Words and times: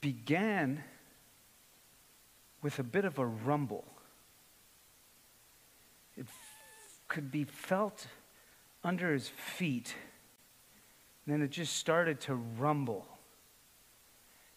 began 0.00 0.82
with 2.62 2.78
a 2.78 2.82
bit 2.82 3.04
of 3.04 3.18
a 3.18 3.26
rumble. 3.26 3.84
It 6.16 6.26
f- 6.26 7.00
could 7.08 7.30
be 7.30 7.44
felt 7.44 8.06
under 8.82 9.12
his 9.12 9.28
feet. 9.28 9.94
And 11.24 11.34
then 11.34 11.42
it 11.42 11.50
just 11.50 11.76
started 11.76 12.20
to 12.22 12.34
rumble. 12.34 13.06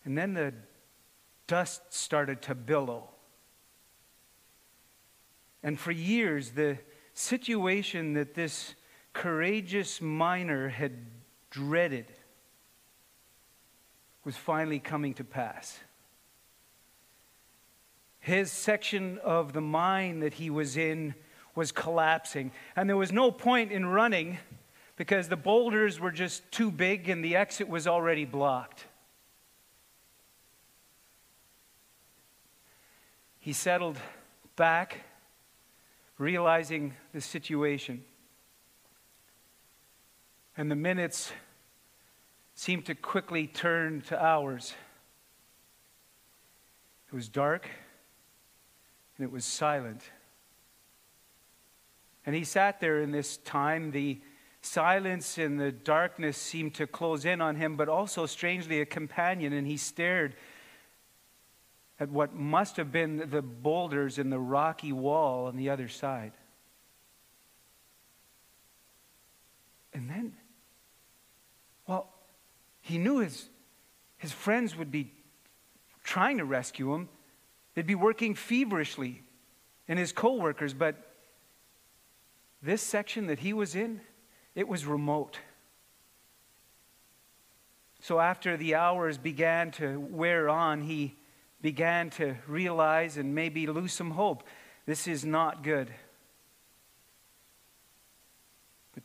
And 0.06 0.18
then 0.18 0.34
the 0.34 0.54
dust 1.48 1.94
started 1.94 2.42
to 2.44 2.56
billow. 2.56 3.10
And 5.64 5.80
for 5.80 5.92
years, 5.92 6.52
the 6.52 6.78
situation 7.14 8.14
that 8.14 8.34
this 8.34 8.74
courageous 9.14 10.02
miner 10.02 10.70
had 10.70 10.94
dreaded 11.50 12.06
was 14.24 14.36
finally 14.36 14.80
coming 14.80 15.14
to 15.16 15.24
pass. 15.24 15.80
His 18.20 18.52
section 18.52 19.18
of 19.20 19.54
the 19.54 19.62
mine 19.62 20.20
that 20.20 20.36
he 20.36 20.50
was 20.50 20.78
in 20.78 21.16
was 21.56 21.72
collapsing, 21.72 22.52
and 22.76 22.88
there 22.88 22.98
was 22.98 23.12
no 23.12 23.32
point 23.32 23.72
in 23.72 23.86
running 23.86 24.38
because 24.96 25.28
the 25.28 25.36
boulders 25.36 26.00
were 26.00 26.12
just 26.12 26.50
too 26.52 26.70
big 26.70 27.10
and 27.10 27.26
the 27.26 27.36
exit 27.36 27.68
was 27.68 27.88
already 27.88 28.26
blocked. 28.26 28.86
He 33.40 33.54
settled 33.54 33.98
back, 34.56 35.00
realizing 36.20 36.94
the 37.12 37.22
situation. 37.22 38.04
And 40.56 40.70
the 40.70 40.76
minutes 40.76 41.32
seemed 42.62 42.86
to 42.86 42.94
quickly 42.94 43.48
turn 43.48 44.02
to 44.02 44.24
hours. 44.24 44.76
It 47.12 47.16
was 47.16 47.28
dark 47.28 47.68
and 49.18 49.26
it 49.26 49.32
was 49.32 49.46
silent. 49.46 50.04
And 52.24 52.36
he 52.36 52.44
sat 52.44 52.80
there 52.80 53.02
in 53.02 53.10
this 53.10 53.38
time. 53.38 53.90
The 53.90 54.22
silence 54.62 55.40
and 55.40 55.60
the 55.60 55.72
darkness 55.72 56.38
seemed 56.38 56.76
to 56.76 56.86
close 56.86 57.26
in 57.26 57.42
on 57.42 57.56
him, 57.56 57.78
but 57.78 57.90
also 57.90 58.28
strangely 58.28 58.80
a 58.80 58.86
companion. 58.86 59.54
And 59.54 59.66
he 59.66 59.78
stared 59.78 60.36
at 62.00 62.12
what 62.12 62.36
must 62.36 62.78
have 62.78 62.92
been 62.92 63.28
the 63.32 63.42
boulders 63.42 64.20
in 64.20 64.30
the 64.30 64.40
rocky 64.40 64.94
wall 64.94 65.48
on 65.48 65.56
the 65.56 65.72
other 65.72 65.88
side. 65.88 66.34
And 69.96 70.08
then, 70.08 70.34
he 72.92 72.98
knew 72.98 73.20
his, 73.20 73.50
his 74.18 74.32
friends 74.32 74.76
would 74.76 74.92
be 74.92 75.12
trying 76.04 76.38
to 76.38 76.46
rescue 76.46 76.94
him. 76.94 77.10
They'd 77.74 77.88
be 77.88 77.96
working 77.96 78.36
feverishly, 78.36 79.24
and 79.88 79.98
his 79.98 80.12
coworkers, 80.12 80.74
but 80.74 80.96
this 82.62 82.82
section 82.82 83.28
that 83.28 83.40
he 83.40 83.54
was 83.54 83.76
in, 83.76 84.02
it 84.56 84.68
was 84.68 84.86
remote. 84.86 85.40
So 88.02 88.20
after 88.20 88.58
the 88.58 88.76
hours 88.76 89.18
began 89.18 89.72
to 89.72 90.00
wear 90.00 90.50
on, 90.50 90.82
he 90.82 91.16
began 91.62 92.10
to 92.12 92.36
realize 92.48 93.18
and 93.18 93.34
maybe 93.34 93.68
lose 93.68 93.94
some 93.94 94.12
hope. 94.12 94.44
This 94.86 95.08
is 95.08 95.24
not 95.24 95.64
good. 95.64 95.94
But 98.94 99.04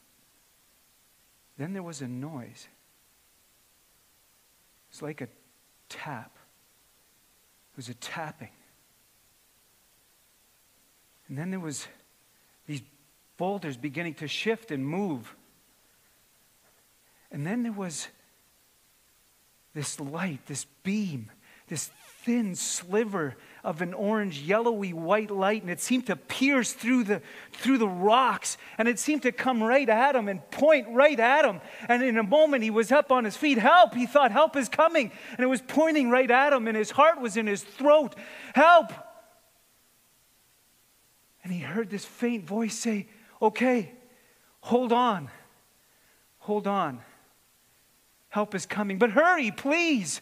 then 1.57 1.73
there 1.73 1.83
was 1.83 2.01
a 2.01 2.09
noise. 2.09 2.67
It's 4.97 5.03
like 5.03 5.21
a 5.21 5.29
tap. 5.91 6.39
It 7.75 7.77
was 7.77 7.91
a 7.91 7.95
tapping. 7.95 8.49
And 11.29 11.37
then 11.37 11.51
there 11.51 11.61
was 11.61 11.87
these 12.67 12.81
boulders 13.37 13.77
beginning 13.77 14.15
to 14.15 14.27
shift 14.27 14.71
and 14.71 14.87
move. 14.87 15.37
And 17.31 17.47
then 17.47 17.63
there 17.63 17.73
was 17.73 18.09
this 19.75 20.01
light, 20.01 20.47
this 20.47 20.65
beam, 20.83 21.31
this 21.69 21.91
thin 22.25 22.55
sliver 22.55 23.37
of 23.67 23.83
an 23.83 23.93
orange, 23.93 24.43
yellowy 24.43 24.93
white 24.93 25.29
light, 25.29 25.61
and 25.61 25.71
it 25.71 25.81
seemed 25.81 26.07
to 26.07 26.15
pierce 26.15 26.73
through 26.73 27.03
the, 27.03 27.21
through 27.53 27.79
the 27.79 27.89
rocks, 27.89 28.57
and 28.79 28.87
it 28.87 28.97
seemed 28.97 29.23
to 29.23 29.33
come 29.33 29.61
right 29.61 29.89
at 29.89 30.15
him 30.15 30.29
and 30.29 30.49
point 30.53 30.87
right 30.91 31.19
at 31.19 31.45
him. 31.45 31.61
And 31.89 32.01
in 32.01 32.17
a 32.17 32.23
moment, 32.23 32.63
he 32.63 32.71
was 32.71 32.93
up 32.93 33.11
on 33.11 33.25
his 33.25 33.37
feet. 33.37 33.59
Help! 33.59 33.93
He 33.93 34.07
thought, 34.07 34.31
Help 34.31 34.55
is 34.57 34.69
coming. 34.69 35.11
And 35.33 35.41
it 35.41 35.49
was 35.49 35.61
pointing 35.61 36.11
right 36.11 36.31
at 36.31 36.53
him, 36.53 36.69
and 36.69 36.77
his 36.77 36.93
heart 36.93 37.21
was 37.21 37.37
in 37.37 37.49
his 37.49 37.65
throat. 37.65 38.15
Help! 38.55 38.93
And 41.43 41.53
he 41.53 41.59
heard 41.59 41.91
this 41.91 42.05
faint 42.05 42.45
voice 42.45 42.79
say, 42.79 43.09
Okay, 43.43 43.93
hold 44.61 44.93
on. 44.93 45.29
Hold 46.39 46.69
on. 46.69 47.01
Help 48.29 48.55
is 48.55 48.65
coming. 48.65 48.99
But 48.99 49.11
hurry, 49.11 49.51
please. 49.51 50.21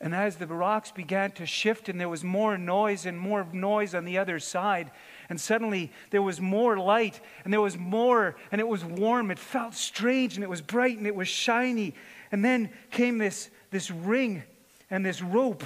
And 0.00 0.14
as 0.14 0.36
the 0.36 0.46
rocks 0.46 0.92
began 0.92 1.32
to 1.32 1.46
shift, 1.46 1.88
and 1.88 2.00
there 2.00 2.08
was 2.08 2.22
more 2.22 2.56
noise 2.56 3.04
and 3.04 3.18
more 3.18 3.46
noise 3.52 3.94
on 3.94 4.04
the 4.04 4.18
other 4.18 4.38
side, 4.38 4.92
and 5.28 5.40
suddenly 5.40 5.90
there 6.10 6.22
was 6.22 6.40
more 6.40 6.78
light, 6.78 7.20
and 7.44 7.52
there 7.52 7.60
was 7.60 7.76
more, 7.76 8.36
and 8.52 8.60
it 8.60 8.68
was 8.68 8.84
warm. 8.84 9.30
It 9.32 9.40
felt 9.40 9.74
strange, 9.74 10.36
and 10.36 10.44
it 10.44 10.48
was 10.48 10.60
bright, 10.60 10.98
and 10.98 11.06
it 11.06 11.16
was 11.16 11.26
shiny. 11.26 11.94
And 12.30 12.44
then 12.44 12.70
came 12.90 13.18
this, 13.18 13.50
this 13.70 13.90
ring 13.90 14.44
and 14.88 15.04
this 15.04 15.20
rope. 15.20 15.64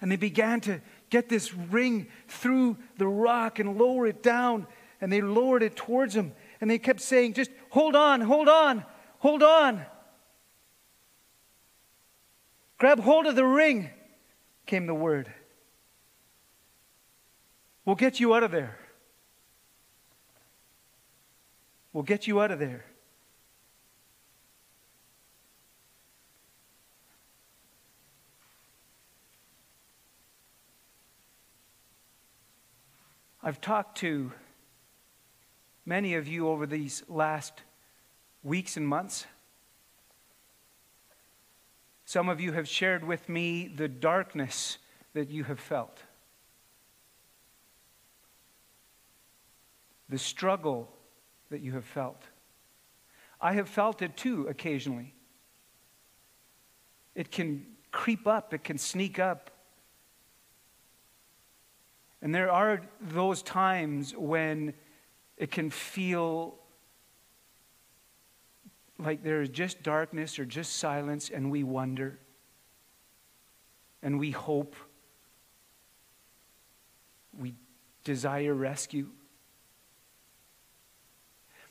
And 0.00 0.12
they 0.12 0.16
began 0.16 0.60
to 0.62 0.80
get 1.08 1.28
this 1.30 1.54
ring 1.54 2.06
through 2.28 2.76
the 2.98 3.08
rock 3.08 3.58
and 3.58 3.78
lower 3.78 4.06
it 4.06 4.22
down. 4.22 4.66
And 5.00 5.10
they 5.10 5.22
lowered 5.22 5.62
it 5.62 5.74
towards 5.74 6.14
him. 6.14 6.32
And 6.60 6.70
they 6.70 6.78
kept 6.78 7.00
saying, 7.00 7.32
Just 7.32 7.50
hold 7.70 7.96
on, 7.96 8.20
hold 8.20 8.48
on, 8.48 8.84
hold 9.18 9.42
on. 9.42 9.84
Grab 12.78 13.00
hold 13.00 13.26
of 13.26 13.34
the 13.34 13.44
ring, 13.44 13.90
came 14.64 14.86
the 14.86 14.94
word. 14.94 15.32
We'll 17.84 17.96
get 17.96 18.20
you 18.20 18.34
out 18.34 18.44
of 18.44 18.52
there. 18.52 18.78
We'll 21.92 22.04
get 22.04 22.28
you 22.28 22.40
out 22.40 22.52
of 22.52 22.60
there. 22.60 22.84
I've 33.42 33.60
talked 33.60 33.98
to 33.98 34.32
many 35.86 36.14
of 36.14 36.28
you 36.28 36.48
over 36.48 36.66
these 36.66 37.02
last 37.08 37.62
weeks 38.42 38.76
and 38.76 38.86
months. 38.86 39.26
Some 42.08 42.30
of 42.30 42.40
you 42.40 42.52
have 42.52 42.66
shared 42.66 43.04
with 43.04 43.28
me 43.28 43.68
the 43.68 43.86
darkness 43.86 44.78
that 45.12 45.28
you 45.28 45.44
have 45.44 45.60
felt, 45.60 46.00
the 50.08 50.16
struggle 50.16 50.88
that 51.50 51.60
you 51.60 51.72
have 51.72 51.84
felt. 51.84 52.22
I 53.42 53.52
have 53.52 53.68
felt 53.68 54.00
it 54.00 54.16
too 54.16 54.46
occasionally. 54.48 55.12
It 57.14 57.30
can 57.30 57.66
creep 57.92 58.26
up, 58.26 58.54
it 58.54 58.64
can 58.64 58.78
sneak 58.78 59.18
up. 59.18 59.50
And 62.22 62.34
there 62.34 62.50
are 62.50 62.80
those 63.02 63.42
times 63.42 64.16
when 64.16 64.72
it 65.36 65.50
can 65.50 65.68
feel 65.68 66.54
like 68.98 69.22
there 69.22 69.42
is 69.42 69.48
just 69.48 69.82
darkness 69.82 70.38
or 70.38 70.44
just 70.44 70.76
silence, 70.76 71.30
and 71.30 71.50
we 71.50 71.62
wonder 71.62 72.18
and 74.02 74.18
we 74.18 74.30
hope. 74.30 74.76
We 77.38 77.54
desire 78.04 78.54
rescue. 78.54 79.08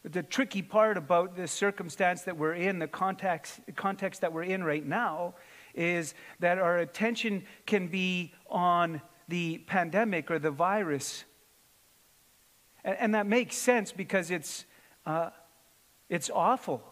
But 0.03 0.13
the 0.13 0.23
tricky 0.23 0.61
part 0.61 0.97
about 0.97 1.35
this 1.35 1.51
circumstance 1.51 2.21
that 2.23 2.37
we're 2.37 2.53
in, 2.53 2.79
the 2.79 2.87
context, 2.87 3.59
context 3.75 4.21
that 4.21 4.31
we're 4.31 4.43
in 4.43 4.63
right 4.63 4.85
now, 4.85 5.35
is 5.73 6.13
that 6.39 6.59
our 6.59 6.77
attention 6.77 7.43
can 7.65 7.87
be 7.87 8.33
on 8.49 9.01
the 9.27 9.57
pandemic 9.59 10.31
or 10.31 10.39
the 10.39 10.51
virus. 10.51 11.25
And, 12.85 12.97
and 12.99 13.15
that 13.15 13.27
makes 13.27 13.57
sense 13.57 13.91
because 13.91 14.31
it's, 14.31 14.65
uh, 15.05 15.31
it's 16.07 16.29
awful. 16.33 16.83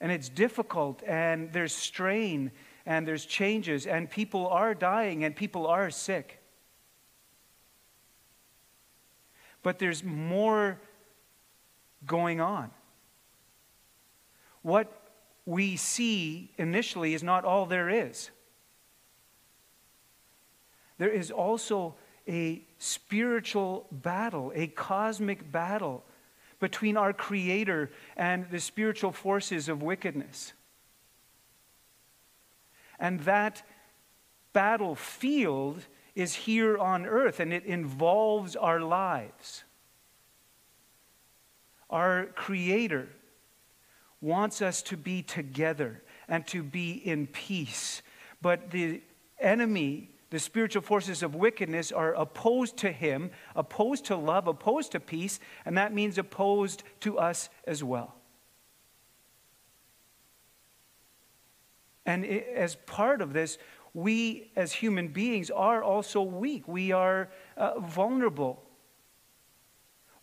And 0.00 0.12
it's 0.12 0.28
difficult, 0.28 1.02
and 1.06 1.52
there's 1.52 1.74
strain, 1.74 2.52
and 2.86 3.06
there's 3.06 3.24
changes, 3.24 3.86
and 3.86 4.08
people 4.08 4.46
are 4.48 4.74
dying, 4.74 5.24
and 5.24 5.34
people 5.34 5.66
are 5.66 5.90
sick. 5.90 6.40
But 9.62 9.78
there's 9.78 10.04
more 10.04 10.80
going 12.06 12.40
on. 12.40 12.70
what 14.62 14.92
we 15.46 15.76
see 15.76 16.50
initially 16.58 17.14
is 17.14 17.22
not 17.22 17.44
all 17.44 17.64
there 17.64 17.88
is. 17.88 18.30
There 20.98 21.08
is 21.08 21.30
also 21.30 21.94
a 22.26 22.62
spiritual 22.76 23.86
battle, 23.90 24.52
a 24.54 24.66
cosmic 24.66 25.50
battle 25.50 26.04
between 26.58 26.96
our 26.96 27.12
Creator 27.12 27.90
and 28.16 28.50
the 28.50 28.60
spiritual 28.60 29.12
forces 29.12 29.68
of 29.68 29.82
wickedness. 29.82 30.52
And 32.98 33.20
that 33.20 33.62
battlefield 34.52 35.86
is 36.14 36.34
here 36.34 36.76
on 36.76 37.06
earth 37.06 37.38
and 37.38 37.52
it 37.52 37.64
involves 37.64 38.56
our 38.56 38.80
lives. 38.80 39.62
Our 41.88 42.26
Creator 42.34 43.08
wants 44.20 44.60
us 44.60 44.82
to 44.82 44.96
be 44.96 45.22
together 45.22 46.02
and 46.28 46.46
to 46.48 46.62
be 46.62 46.92
in 46.92 47.28
peace. 47.28 48.02
But 48.42 48.70
the 48.70 49.00
enemy 49.38 50.10
the 50.30 50.38
spiritual 50.38 50.82
forces 50.82 51.22
of 51.22 51.34
wickedness 51.34 51.90
are 51.90 52.12
opposed 52.14 52.76
to 52.78 52.92
him, 52.92 53.30
opposed 53.56 54.04
to 54.06 54.16
love, 54.16 54.46
opposed 54.46 54.92
to 54.92 55.00
peace, 55.00 55.40
and 55.64 55.76
that 55.78 55.94
means 55.94 56.18
opposed 56.18 56.82
to 57.00 57.18
us 57.18 57.48
as 57.66 57.82
well. 57.82 58.14
And 62.04 62.24
as 62.24 62.74
part 62.74 63.20
of 63.20 63.32
this, 63.32 63.58
we 63.94 64.50
as 64.56 64.72
human 64.72 65.08
beings 65.08 65.50
are 65.50 65.82
also 65.82 66.22
weak. 66.22 66.68
We 66.68 66.92
are 66.92 67.28
uh, 67.56 67.80
vulnerable. 67.80 68.62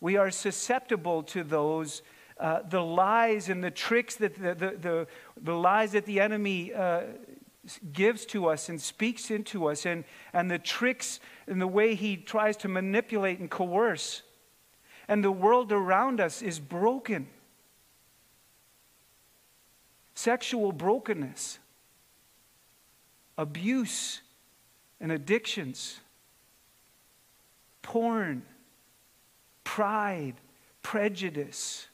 We 0.00 0.16
are 0.16 0.30
susceptible 0.30 1.22
to 1.24 1.42
those, 1.42 2.02
uh, 2.38 2.60
the 2.68 2.80
lies 2.80 3.48
and 3.48 3.62
the 3.62 3.70
tricks 3.70 4.16
that 4.16 4.34
the, 4.34 4.54
the, 4.54 4.76
the, 4.76 5.06
the 5.40 5.54
lies 5.54 5.92
that 5.92 6.06
the 6.06 6.20
enemy 6.20 6.72
uh, 6.72 7.02
gives 7.92 8.26
to 8.26 8.46
us 8.46 8.68
and 8.68 8.80
speaks 8.80 9.30
into 9.30 9.66
us, 9.66 9.86
and, 9.86 10.04
and 10.32 10.50
the 10.50 10.58
tricks 10.58 11.20
and 11.46 11.60
the 11.60 11.66
way 11.66 11.94
he 11.94 12.16
tries 12.16 12.56
to 12.58 12.68
manipulate 12.68 13.38
and 13.38 13.50
coerce. 13.50 14.22
And 15.08 15.22
the 15.22 15.32
world 15.32 15.72
around 15.72 16.20
us 16.20 16.42
is 16.42 16.58
broken. 16.58 17.28
Sexual 20.14 20.72
brokenness, 20.72 21.58
abuse 23.36 24.22
and 25.00 25.12
addictions, 25.12 26.00
porn, 27.82 28.42
pride, 29.62 30.34
prejudice, 30.82 31.88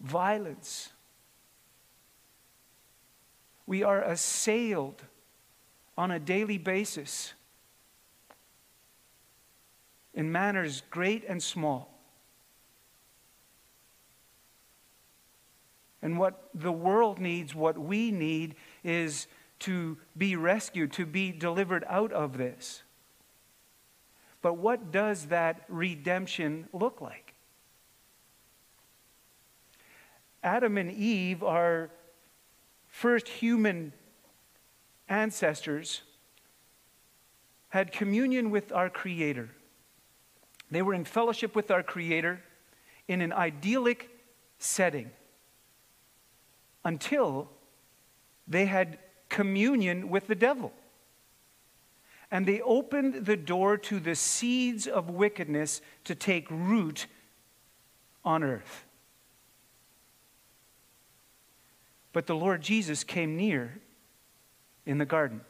violence 0.00 0.90
we 3.66 3.82
are 3.82 4.02
assailed 4.02 5.02
on 5.98 6.10
a 6.10 6.18
daily 6.18 6.58
basis 6.58 7.34
in 10.14 10.30
manners 10.32 10.82
great 10.90 11.24
and 11.28 11.42
small. 11.42 11.92
And 16.02 16.18
what 16.18 16.48
the 16.54 16.72
world 16.72 17.18
needs, 17.18 17.54
what 17.54 17.76
we 17.76 18.12
need, 18.12 18.54
is 18.84 19.26
to 19.60 19.98
be 20.16 20.36
rescued, 20.36 20.92
to 20.92 21.06
be 21.06 21.32
delivered 21.32 21.84
out 21.88 22.12
of 22.12 22.36
this. 22.36 22.82
But 24.42 24.54
what 24.54 24.92
does 24.92 25.26
that 25.26 25.64
redemption 25.68 26.68
look 26.72 27.00
like? 27.00 27.34
Adam 30.42 30.78
and 30.78 30.92
Eve 30.92 31.42
are 31.42 31.90
first 32.96 33.28
human 33.28 33.92
ancestors 35.06 36.00
had 37.68 37.92
communion 37.92 38.50
with 38.50 38.72
our 38.72 38.88
Creator. 38.88 39.50
They 40.70 40.80
were 40.80 40.94
in 40.94 41.04
fellowship 41.04 41.54
with 41.54 41.70
our 41.70 41.82
Creator 41.82 42.40
in 43.06 43.20
an 43.20 43.34
idyllic 43.34 44.08
setting 44.58 45.10
until 46.86 47.50
they 48.48 48.64
had 48.64 48.98
communion 49.28 50.08
with 50.08 50.26
the 50.26 50.34
devil. 50.34 50.72
And 52.30 52.46
they 52.46 52.62
opened 52.62 53.26
the 53.26 53.36
door 53.36 53.76
to 53.76 54.00
the 54.00 54.14
seeds 54.14 54.86
of 54.86 55.10
wickedness 55.10 55.82
to 56.04 56.14
take 56.14 56.50
root 56.50 57.08
on 58.24 58.42
earth. 58.42 58.85
But 62.16 62.26
the 62.26 62.34
Lord 62.34 62.62
Jesus 62.62 63.04
came 63.04 63.36
near 63.36 63.78
in 64.86 64.96
the 64.96 65.04
garden. 65.04 65.42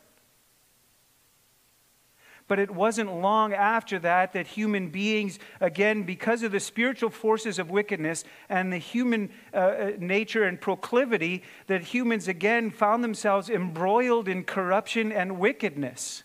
But 2.48 2.58
it 2.58 2.72
wasn't 2.72 3.20
long 3.20 3.52
after 3.52 4.00
that 4.00 4.32
that 4.32 4.48
human 4.48 4.88
beings, 4.90 5.38
again, 5.60 6.02
because 6.02 6.42
of 6.42 6.50
the 6.50 6.58
spiritual 6.58 7.10
forces 7.10 7.60
of 7.60 7.70
wickedness 7.70 8.24
and 8.48 8.72
the 8.72 8.78
human 8.78 9.30
uh, 9.54 9.56
uh 9.56 9.92
nature 10.00 10.42
and 10.42 10.60
proclivity, 10.60 11.44
that 11.68 11.82
humans 11.82 12.26
again 12.26 12.72
found 12.72 13.04
themselves 13.04 13.48
embroiled 13.48 14.26
in 14.26 14.42
corruption 14.42 15.12
and 15.12 15.38
wickedness 15.38 16.24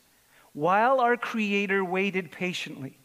while 0.54 1.00
our 1.00 1.18
Creator 1.18 1.86
waited 1.86 2.32
patiently. 2.32 2.98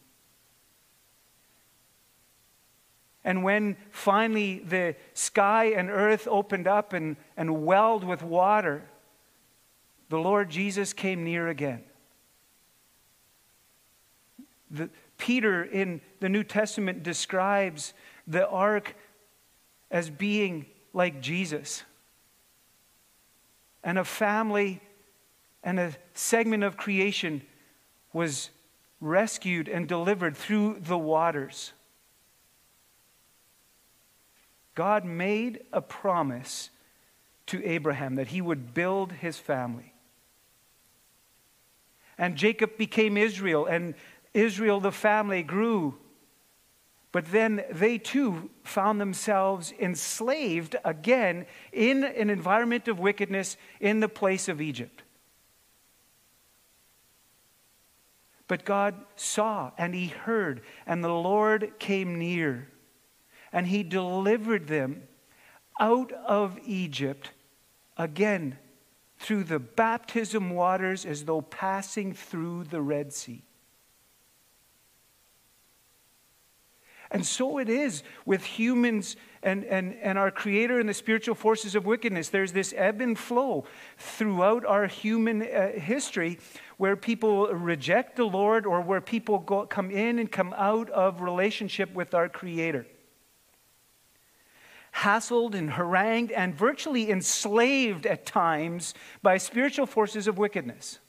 And 3.27 3.43
when 3.43 3.75
finally 3.91 4.59
the 4.59 4.95
sky 5.13 5.65
and 5.75 5.89
earth 5.89 6.29
opened 6.31 6.65
up 6.65 6.93
and, 6.93 7.17
and 7.35 7.65
welled 7.65 8.05
with 8.05 8.23
water, 8.23 8.85
the 10.07 10.17
Lord 10.17 10.49
Jesus 10.49 10.93
came 10.93 11.25
near 11.25 11.49
again. 11.49 11.83
The, 14.71 14.89
Peter 15.17 15.61
in 15.61 15.99
the 16.21 16.29
New 16.29 16.45
Testament 16.45 17.03
describes 17.03 17.93
the 18.27 18.47
ark 18.47 18.95
as 19.91 20.09
being 20.09 20.65
like 20.93 21.19
Jesus. 21.19 21.83
And 23.83 23.97
a 23.97 24.05
family 24.05 24.81
and 25.63 25.81
a 25.81 25.93
segment 26.13 26.63
of 26.63 26.77
creation 26.77 27.41
was 28.13 28.51
rescued 29.01 29.67
and 29.67 29.85
delivered 29.85 30.37
through 30.37 30.77
the 30.79 30.97
waters. 30.97 31.73
God 34.77 35.05
made 35.05 35.63
a 35.73 35.81
promise 35.81 36.69
to 37.47 37.65
Abraham 37.65 38.13
that 38.13 38.27
he 38.27 38.41
would 38.41 38.75
build 38.75 39.11
his 39.11 39.39
family. 39.39 39.91
And 42.15 42.35
Jacob 42.35 42.77
became 42.77 43.17
Israel, 43.17 43.65
and 43.65 43.95
Israel, 44.35 44.79
the 44.79 44.91
family, 44.91 45.41
grew. 45.41 45.97
But 47.11 47.31
then 47.31 47.63
they 47.71 47.97
too 47.97 48.51
found 48.63 49.01
themselves 49.01 49.73
enslaved 49.79 50.75
again 50.85 51.47
in 51.73 52.03
an 52.03 52.29
environment 52.29 52.87
of 52.87 52.99
wickedness 52.99 53.57
in 53.79 53.99
the 53.99 54.07
place 54.07 54.47
of 54.47 54.61
Egypt. 54.61 55.01
But 58.47 58.63
God 58.63 58.93
saw 59.15 59.71
and 59.75 59.95
he 59.95 60.09
heard, 60.09 60.61
and 60.85 61.03
the 61.03 61.09
Lord 61.09 61.79
came 61.79 62.19
near 62.19 62.67
and 63.51 63.67
he 63.67 63.83
delivered 63.83 64.67
them 64.67 65.03
out 65.79 66.11
of 66.11 66.59
Egypt 66.65 67.31
again 67.97 68.57
through 69.19 69.43
the 69.43 69.59
baptism 69.59 70.51
waters 70.51 71.05
as 71.05 71.25
though 71.25 71.41
passing 71.41 72.13
through 72.13 72.65
the 72.65 72.81
Red 72.81 73.13
Sea. 73.13 73.43
And 77.09 77.25
so 77.25 77.57
it 77.57 77.69
is 77.69 78.03
with 78.25 78.43
humans 78.43 79.15
and, 79.41 79.63
and, 79.63 79.95
and 80.01 80.17
our 80.17 80.29
Creator 80.29 80.81
and 80.81 80.89
the 80.89 80.93
spiritual 80.93 81.35
forces 81.35 81.73
of 81.73 81.85
wickedness. 81.85 82.27
There's 82.27 82.51
this 82.51 82.73
ebb 82.75 82.99
and 82.99 83.17
flow 83.17 83.63
throughout 83.97 84.65
our 84.65 84.87
human 84.87 85.41
uh, 85.41 85.71
history 85.71 86.37
where 86.75 86.97
people 86.97 87.47
reject 87.47 88.17
the 88.17 88.25
Lord 88.25 88.65
or 88.65 88.81
where 88.81 88.99
people 88.99 89.39
go, 89.39 89.65
come 89.65 89.89
in 89.89 90.19
and 90.19 90.29
come 90.29 90.53
out 90.57 90.89
of 90.89 91.21
relationship 91.21 91.93
with 91.93 92.13
our 92.13 92.27
Creator 92.27 92.85
hassled 94.97 95.53
and 95.53 95.71
harangued 95.71 96.31
and 96.31 96.55
virtually 96.55 97.11
enslaved 97.11 98.05
at 98.05 98.25
times 98.25 98.93
by 99.21 99.37
spiritual 99.37 99.85
forces 99.85 100.27
of 100.27 100.37
wickedness. 100.37 100.99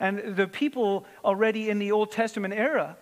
And 0.00 0.36
the 0.36 0.48
people 0.48 1.06
already 1.24 1.70
in 1.70 1.78
the 1.78 1.92
Old 1.92 2.10
Testament 2.10 2.54
era, 2.54 2.96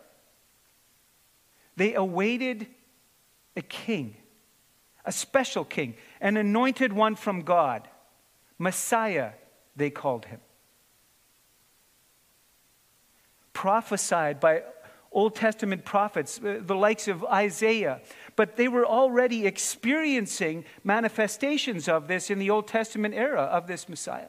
they 1.76 1.94
awaited 1.94 2.66
a 3.56 3.62
king, 3.62 4.16
a 5.04 5.12
special 5.12 5.64
king, 5.64 5.94
an 6.20 6.37
anointed 6.37 6.92
one 6.92 7.14
from 7.14 7.42
God. 7.42 7.88
Messiah, 8.58 9.32
they 9.76 9.90
called 9.90 10.26
him. 10.26 10.40
Prophesied 13.52 14.40
by 14.40 14.62
Old 15.12 15.35
Testament 15.35 15.85
prophets, 15.85 16.40
uh, 16.42 16.61
the 16.61 16.75
likes 16.75 17.09
of 17.09 17.25
Isaiah, 17.25 18.00
but 18.35 18.57
they 18.57 18.69
were 18.69 18.87
already 18.87 19.47
experiencing 19.47 20.64
manifestations 20.85 21.88
of 21.88 22.09
this 22.09 22.31
in 22.31 22.38
the 22.38 22.50
Old 22.50 22.66
Testament 22.69 23.14
era 23.14 23.42
of 23.42 23.66
this 23.66 23.88
Messiah. 23.88 24.28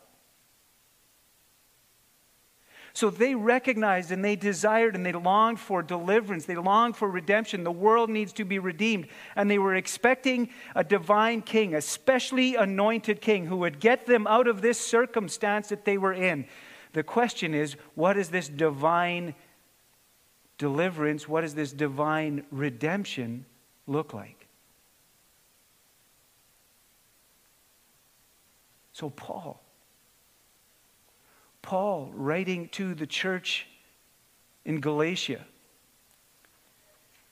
So 2.96 3.10
they 3.10 3.34
recognized 3.34 4.12
and 4.12 4.24
they 4.24 4.36
desired 4.36 4.96
and 4.96 5.04
they 5.04 5.14
longed 5.14 5.60
for 5.60 5.82
deliverance. 5.82 6.46
They 6.46 6.56
longed 6.56 6.96
for 6.96 7.10
redemption. 7.10 7.64
The 7.64 7.72
world 7.72 8.12
needs 8.12 8.32
to 8.34 8.46
be 8.46 8.60
redeemed. 8.60 9.08
And 9.36 9.50
they 9.50 9.58
were 9.58 9.74
expecting 9.74 10.50
a 10.76 10.84
divine 10.84 11.42
king, 11.42 11.74
a 11.74 11.82
specially 11.82 12.56
anointed 12.56 13.20
king 13.20 13.48
who 13.48 13.58
would 13.58 13.80
get 13.80 14.06
them 14.06 14.28
out 14.28 14.48
of 14.48 14.62
this 14.62 14.80
circumstance 14.80 15.70
that 15.70 15.86
they 15.86 15.98
were 15.98 16.14
in. 16.14 16.46
The 16.94 17.02
question 17.02 17.56
is 17.56 17.76
what 17.96 18.16
is 18.16 18.30
this 18.30 18.48
divine 18.48 19.34
deliverance? 20.64 21.28
What 21.28 21.42
does 21.42 21.56
this 21.56 21.74
divine 21.74 22.46
redemption 22.50 23.46
look 23.86 24.14
like? 24.14 24.48
So, 28.94 29.10
Paul 29.10 29.60
Paul 31.62 32.12
writing 32.14 32.70
to 32.74 32.94
the 32.94 33.08
church 33.08 33.68
in 34.64 34.80
Galatia. 34.80 35.46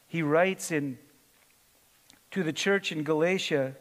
He 0.08 0.24
writes 0.24 0.72
in 0.72 0.98
to 2.32 2.44
the 2.44 2.54
church 2.54 2.92
in 2.92 3.04
Galatia, 3.04 3.76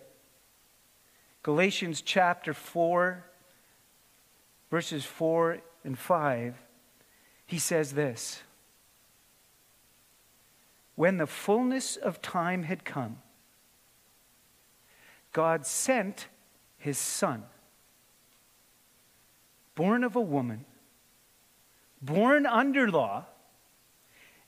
Galatians 1.43 2.03
chapter 2.03 2.53
4, 2.53 3.25
verses 4.71 5.05
4 5.05 5.59
and 5.85 5.99
5. 5.99 6.55
He 7.47 7.59
says 7.59 7.93
this 7.93 8.43
When 11.01 11.17
the 11.17 11.27
fullness 11.27 11.97
of 11.97 12.21
time 12.21 12.65
had 12.65 12.85
come, 12.85 13.23
God 15.33 15.65
sent 15.65 16.29
his 16.77 16.99
Son 16.99 17.45
born 19.75 20.05
of 20.05 20.15
a 20.15 20.21
woman, 20.21 20.67
born 22.03 22.45
under 22.45 22.91
law, 22.91 23.25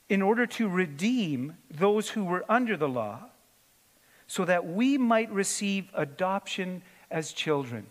in 0.07 0.21
order 0.21 0.45
to 0.45 0.69
redeem 0.69 1.57
those 1.71 2.09
who 2.09 2.23
were 2.23 2.45
under 2.47 2.77
the 2.77 2.87
law, 2.87 3.31
so 4.27 4.45
that 4.45 4.63
we 4.63 4.95
might 4.95 5.31
receive 5.31 5.89
adoption 5.95 6.83
as 7.09 7.33
children. 7.33 7.87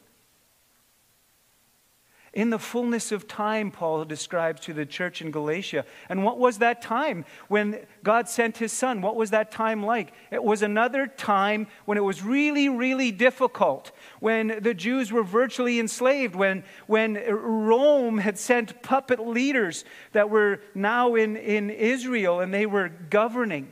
In 2.32 2.48
the 2.48 2.58
fullness 2.58 3.12
of 3.12 3.28
time, 3.28 3.70
Paul 3.70 4.06
describes 4.06 4.62
to 4.62 4.72
the 4.72 4.86
church 4.86 5.20
in 5.20 5.30
Galatia. 5.30 5.84
And 6.08 6.24
what 6.24 6.38
was 6.38 6.58
that 6.58 6.80
time 6.80 7.26
when 7.48 7.80
God 8.02 8.26
sent 8.26 8.56
his 8.56 8.72
son? 8.72 9.02
What 9.02 9.16
was 9.16 9.30
that 9.30 9.50
time 9.50 9.84
like? 9.84 10.14
It 10.30 10.42
was 10.42 10.62
another 10.62 11.06
time 11.06 11.66
when 11.84 11.98
it 11.98 12.04
was 12.04 12.22
really, 12.22 12.70
really 12.70 13.12
difficult, 13.12 13.92
when 14.20 14.60
the 14.62 14.72
Jews 14.72 15.12
were 15.12 15.22
virtually 15.22 15.78
enslaved, 15.78 16.34
when, 16.34 16.64
when 16.86 17.22
Rome 17.28 18.16
had 18.16 18.38
sent 18.38 18.82
puppet 18.82 19.20
leaders 19.20 19.84
that 20.12 20.30
were 20.30 20.60
now 20.74 21.14
in, 21.16 21.36
in 21.36 21.68
Israel 21.68 22.40
and 22.40 22.52
they 22.52 22.64
were 22.64 22.88
governing. 22.88 23.70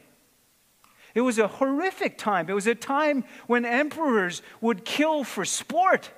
It 1.14 1.22
was 1.22 1.38
a 1.38 1.48
horrific 1.48 2.18
time. 2.18 2.50
It 2.50 2.54
was 2.54 2.66
a 2.66 2.74
time 2.74 3.24
when 3.46 3.64
emperors 3.64 4.42
would 4.60 4.84
kill 4.84 5.24
for 5.24 5.46
sport. 5.46 6.10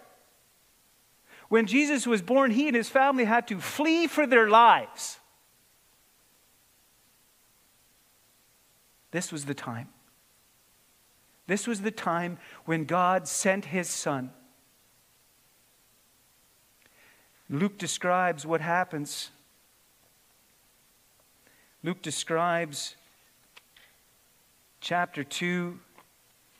When 1.52 1.66
Jesus 1.66 2.06
was 2.06 2.22
born, 2.22 2.50
he 2.52 2.66
and 2.68 2.74
his 2.74 2.88
family 2.88 3.26
had 3.26 3.46
to 3.48 3.60
flee 3.60 4.06
for 4.06 4.26
their 4.26 4.48
lives. 4.48 5.18
This 9.10 9.30
was 9.30 9.44
the 9.44 9.52
time. 9.52 9.88
This 11.48 11.66
was 11.66 11.82
the 11.82 11.90
time 11.90 12.38
when 12.64 12.86
God 12.86 13.28
sent 13.28 13.66
his 13.66 13.86
son. 13.90 14.30
Luke 17.50 17.76
describes 17.76 18.46
what 18.46 18.62
happens. 18.62 19.28
Luke 21.82 22.00
describes 22.00 22.96
chapter 24.80 25.22
2, 25.22 25.78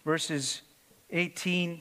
verses 0.04 0.60
18 1.08 1.80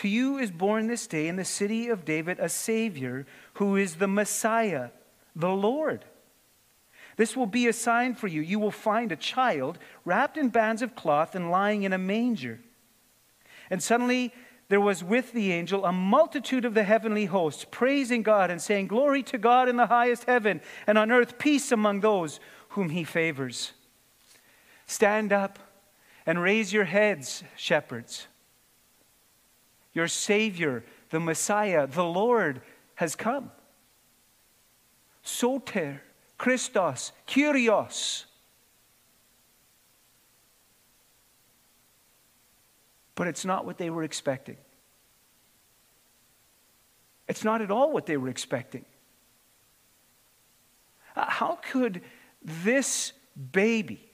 To 0.00 0.08
you 0.08 0.38
is 0.38 0.50
born 0.50 0.86
this 0.86 1.06
day 1.06 1.28
in 1.28 1.36
the 1.36 1.44
city 1.44 1.88
of 1.88 2.06
David 2.06 2.38
a 2.40 2.48
Savior 2.48 3.26
who 3.54 3.76
is 3.76 3.96
the 3.96 4.08
Messiah, 4.08 4.88
the 5.36 5.50
Lord. 5.50 6.06
This 7.18 7.36
will 7.36 7.44
be 7.44 7.66
a 7.66 7.74
sign 7.74 8.14
for 8.14 8.26
you. 8.26 8.40
You 8.40 8.58
will 8.58 8.70
find 8.70 9.12
a 9.12 9.16
child 9.16 9.78
wrapped 10.06 10.38
in 10.38 10.48
bands 10.48 10.80
of 10.80 10.96
cloth 10.96 11.34
and 11.34 11.50
lying 11.50 11.82
in 11.82 11.92
a 11.92 11.98
manger. 11.98 12.60
And 13.68 13.82
suddenly 13.82 14.32
there 14.70 14.80
was 14.80 15.04
with 15.04 15.32
the 15.32 15.52
angel 15.52 15.84
a 15.84 15.92
multitude 15.92 16.64
of 16.64 16.72
the 16.72 16.84
heavenly 16.84 17.26
hosts, 17.26 17.66
praising 17.70 18.22
God 18.22 18.50
and 18.50 18.62
saying, 18.62 18.86
Glory 18.86 19.22
to 19.24 19.36
God 19.36 19.68
in 19.68 19.76
the 19.76 19.88
highest 19.88 20.24
heaven, 20.24 20.62
and 20.86 20.96
on 20.96 21.12
earth 21.12 21.38
peace 21.38 21.70
among 21.70 22.00
those 22.00 22.40
whom 22.70 22.88
he 22.88 23.04
favors. 23.04 23.72
Stand 24.86 25.30
up 25.30 25.58
and 26.24 26.40
raise 26.40 26.72
your 26.72 26.84
heads, 26.84 27.44
shepherds. 27.54 28.28
Your 30.00 30.08
Savior, 30.08 30.82
the 31.10 31.20
Messiah, 31.20 31.86
the 31.86 32.02
Lord, 32.02 32.62
has 32.94 33.14
come. 33.14 33.50
Soter, 35.22 36.00
Christos, 36.38 37.12
Kyrios. 37.28 38.24
But 43.14 43.26
it's 43.26 43.44
not 43.44 43.66
what 43.66 43.76
they 43.76 43.90
were 43.90 44.02
expecting. 44.02 44.56
It's 47.28 47.44
not 47.44 47.60
at 47.60 47.70
all 47.70 47.92
what 47.92 48.06
they 48.06 48.16
were 48.16 48.30
expecting. 48.30 48.86
Uh, 51.14 51.26
how 51.28 51.58
could 51.70 52.00
this 52.42 53.12
baby, 53.52 54.09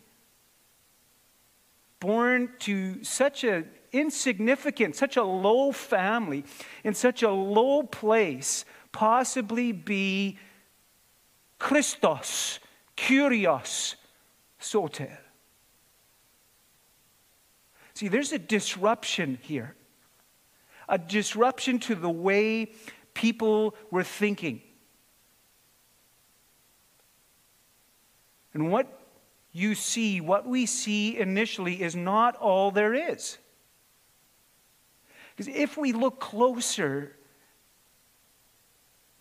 born 2.07 2.49
to 2.61 3.03
such 3.03 3.43
an 3.43 3.69
insignificant, 3.91 4.95
such 4.95 5.17
a 5.17 5.25
low 5.25 5.73
family, 5.73 6.45
in 6.85 6.95
such 6.95 7.25
a 7.25 7.31
low 7.31 7.83
place, 7.83 8.65
possibly 8.93 9.73
be 9.73 10.39
Christos, 11.59 12.61
Kyrios, 12.97 13.97
Soter? 14.61 15.19
See, 17.95 18.07
there's 18.07 18.33
a 18.33 18.39
disruption 18.39 19.39
here, 19.43 19.75
a 20.89 20.99
disruption 20.99 21.81
to 21.81 21.97
the 21.97 22.11
way 22.11 22.71
people 23.15 23.75
were 23.91 24.05
thinking. 24.05 24.63
And 28.55 28.71
what 28.71 29.06
you 29.57 29.75
see, 29.75 30.21
what 30.21 30.47
we 30.47 30.67
see 30.67 31.17
initially, 31.17 31.83
is 31.83 31.97
not 31.97 32.37
all 32.37 32.71
there 32.71 32.93
is. 32.93 33.39
Because 35.35 35.49
if 35.49 35.79
we 35.79 35.93
look 35.95 36.21
closer 36.21 37.17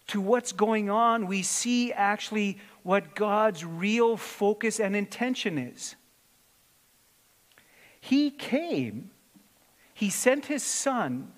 to 0.08 0.20
what's 0.20 0.52
going 0.52 0.90
on, 0.90 1.28
we 1.28 1.42
see 1.42 1.94
actually 1.94 2.58
what 2.84 3.16
God's 3.16 3.64
real 3.64 4.18
focus 4.18 4.82
and 4.82 4.94
intention 4.94 5.58
is. 5.58 5.96
He 8.02 8.30
came, 8.30 9.12
He 9.94 10.10
sent 10.10 10.48
His 10.48 10.64
Son 10.64 11.32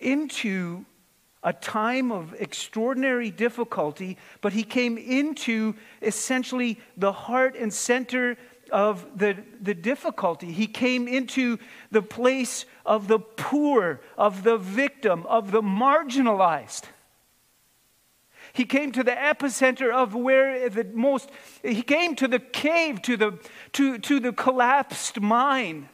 into 0.00 0.84
a 1.42 1.52
time 1.52 2.10
of 2.10 2.34
extraordinary 2.38 3.30
difficulty, 3.30 4.16
but 4.40 4.52
He 4.52 4.62
came 4.62 4.98
into 4.98 5.74
essentially 6.02 6.80
the 6.96 7.12
heart 7.12 7.56
and 7.56 7.72
center 7.72 8.36
of 8.70 9.18
the, 9.18 9.36
the 9.60 9.74
difficulty. 9.74 10.52
He 10.52 10.66
came 10.66 11.06
into 11.06 11.58
the 11.90 12.02
place 12.02 12.64
of 12.84 13.08
the 13.08 13.18
poor, 13.18 14.00
of 14.18 14.42
the 14.42 14.58
victim, 14.58 15.24
of 15.26 15.50
the 15.50 15.62
marginalized. 15.62 16.84
He 18.52 18.64
came 18.64 18.92
to 18.92 19.02
the 19.02 19.12
epicenter 19.12 19.92
of 19.92 20.14
where 20.14 20.68
the 20.68 20.84
most, 20.84 21.30
he 21.62 21.82
came 21.82 22.16
to 22.16 22.26
the 22.26 22.38
cave, 22.38 23.02
to 23.02 23.16
the, 23.16 23.38
to, 23.74 23.98
to 23.98 24.18
the 24.18 24.32
collapsed 24.32 25.20
mine. 25.20 25.88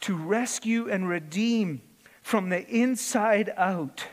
To 0.00 0.16
rescue 0.16 0.88
and 0.90 1.08
redeem 1.08 1.82
from 2.22 2.48
the 2.48 2.66
inside 2.66 3.52
out. 3.56 4.06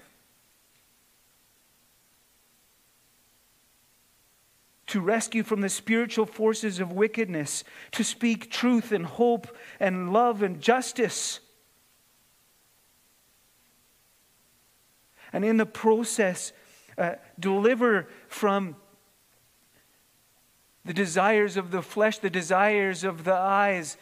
to 4.88 5.01
rescue 5.01 5.44
from 5.44 5.62
the 5.62 5.70
spiritual 5.70 6.25
forces 6.25 6.79
of 6.79 6.94
wickedness, 6.94 7.63
to 7.91 8.03
speak 8.03 8.50
truth 8.50 8.91
and 8.91 9.06
hope 9.06 9.56
and 9.79 10.13
love 10.13 10.41
and 10.41 10.62
justice. 10.62 11.41
And 15.34 15.44
in 15.44 15.58
the 15.58 15.65
process, 15.65 16.53
uh, 16.98 17.15
deliver 17.38 18.08
from 18.29 18.77
the 20.86 20.94
desires 20.94 21.58
of 21.58 21.72
the 21.72 21.82
flesh, 21.82 22.20
the 22.20 22.29
desires 22.29 23.03
of 23.03 23.25
the 23.25 23.36
eyes. 23.36 23.98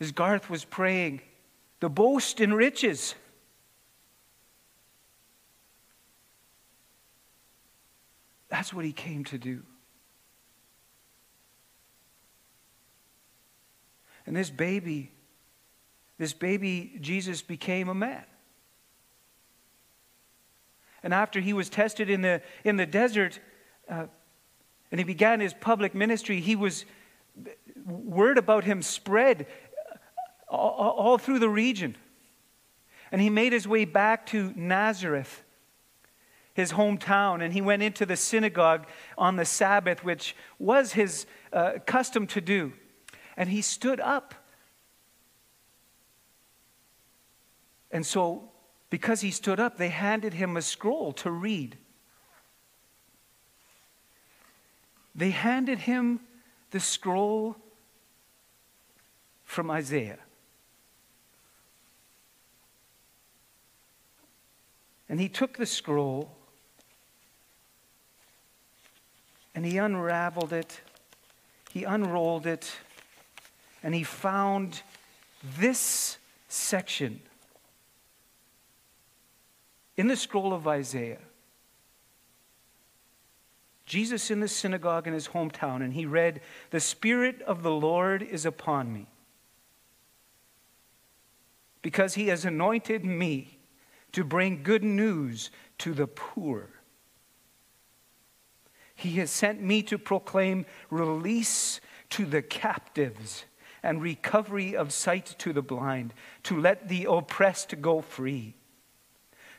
As 0.00 0.12
Garth 0.12 0.48
was 0.48 0.64
praying, 0.64 1.20
the 1.80 1.90
boast 1.90 2.40
in 2.40 2.54
riches. 2.54 3.14
That's 8.48 8.72
what 8.72 8.84
he 8.84 8.92
came 8.92 9.24
to 9.24 9.38
do. 9.38 9.62
And 14.26 14.34
this 14.36 14.50
baby, 14.50 15.10
this 16.18 16.32
baby 16.32 16.98
Jesus 17.00 17.42
became 17.42 17.88
a 17.88 17.94
man. 17.94 18.24
And 21.02 21.14
after 21.14 21.40
he 21.40 21.52
was 21.52 21.68
tested 21.68 22.10
in 22.10 22.22
the, 22.22 22.42
in 22.64 22.76
the 22.76 22.86
desert 22.86 23.40
uh, 23.88 24.06
and 24.90 24.98
he 24.98 25.04
began 25.04 25.40
his 25.40 25.54
public 25.54 25.94
ministry, 25.94 26.40
he 26.40 26.56
was, 26.56 26.84
word 27.86 28.36
about 28.36 28.64
him 28.64 28.82
spread 28.82 29.46
all, 30.50 30.90
all 30.90 31.18
through 31.18 31.38
the 31.38 31.48
region. 31.48 31.96
And 33.12 33.20
he 33.20 33.30
made 33.30 33.52
his 33.52 33.66
way 33.66 33.84
back 33.84 34.26
to 34.26 34.52
Nazareth 34.54 35.42
his 36.60 36.72
hometown, 36.72 37.42
and 37.42 37.52
he 37.52 37.60
went 37.60 37.82
into 37.82 38.04
the 38.04 38.16
synagogue 38.16 38.86
on 39.16 39.36
the 39.36 39.44
Sabbath, 39.44 40.04
which 40.04 40.36
was 40.58 40.92
his 40.92 41.26
uh, 41.52 41.74
custom 41.86 42.26
to 42.28 42.40
do. 42.40 42.72
And 43.36 43.48
he 43.48 43.62
stood 43.62 44.00
up. 44.00 44.34
And 47.90 48.04
so, 48.04 48.50
because 48.90 49.20
he 49.20 49.30
stood 49.30 49.58
up, 49.60 49.78
they 49.78 49.88
handed 49.88 50.34
him 50.34 50.56
a 50.56 50.62
scroll 50.62 51.12
to 51.14 51.30
read. 51.30 51.78
They 55.14 55.30
handed 55.30 55.80
him 55.80 56.20
the 56.70 56.80
scroll 56.80 57.56
from 59.44 59.70
Isaiah. 59.70 60.18
And 65.10 65.20
he 65.20 65.28
took 65.28 65.58
the 65.58 65.66
scroll 65.66 66.34
And 69.54 69.66
he 69.66 69.78
unraveled 69.78 70.52
it, 70.52 70.80
he 71.70 71.84
unrolled 71.84 72.46
it, 72.46 72.72
and 73.82 73.94
he 73.94 74.02
found 74.02 74.82
this 75.58 76.18
section 76.48 77.20
in 79.96 80.06
the 80.06 80.16
scroll 80.16 80.52
of 80.52 80.66
Isaiah. 80.66 81.20
Jesus 83.84 84.30
in 84.30 84.38
the 84.38 84.48
synagogue 84.48 85.08
in 85.08 85.12
his 85.12 85.28
hometown, 85.28 85.82
and 85.82 85.92
he 85.94 86.06
read, 86.06 86.40
The 86.70 86.78
Spirit 86.78 87.42
of 87.42 87.62
the 87.62 87.72
Lord 87.72 88.22
is 88.22 88.46
upon 88.46 88.92
me, 88.92 89.08
because 91.82 92.14
he 92.14 92.28
has 92.28 92.44
anointed 92.44 93.04
me 93.04 93.58
to 94.12 94.24
bring 94.24 94.62
good 94.62 94.84
news 94.84 95.50
to 95.78 95.94
the 95.94 96.06
poor. 96.06 96.68
He 98.94 99.12
has 99.12 99.30
sent 99.30 99.62
me 99.62 99.82
to 99.84 99.98
proclaim 99.98 100.66
release 100.90 101.80
to 102.10 102.26
the 102.26 102.42
captives 102.42 103.44
and 103.82 104.02
recovery 104.02 104.76
of 104.76 104.92
sight 104.92 105.34
to 105.38 105.52
the 105.52 105.62
blind, 105.62 106.12
to 106.42 106.60
let 106.60 106.88
the 106.88 107.06
oppressed 107.08 107.80
go 107.80 108.02
free, 108.02 108.54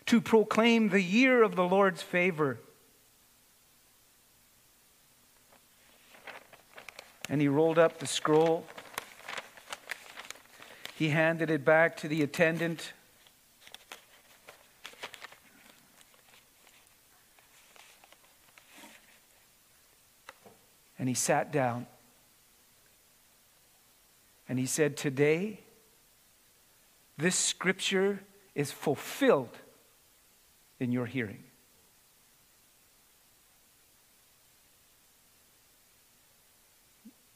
to 0.05 0.21
proclaim 0.21 0.89
the 0.89 1.01
year 1.01 1.41
of 1.41 1.55
the 1.55 1.63
Lord's 1.63 2.03
favor. 2.03 2.59
And 7.29 7.41
he 7.41 7.47
rolled 7.47 7.79
up 7.79 7.97
the 7.97 8.07
scroll. 8.07 8.65
He 10.93 11.09
handed 11.09 11.49
it 11.49 11.65
back 11.65 11.97
to 11.97 12.07
the 12.07 12.21
attendant. 12.21 12.93
And 21.01 21.09
he 21.09 21.15
sat 21.15 21.51
down. 21.51 21.87
And 24.47 24.59
he 24.59 24.67
said, 24.67 24.95
Today, 24.95 25.59
this 27.17 27.35
scripture 27.35 28.19
is 28.53 28.71
fulfilled 28.71 29.57
in 30.79 30.91
your 30.91 31.07
hearing. 31.07 31.43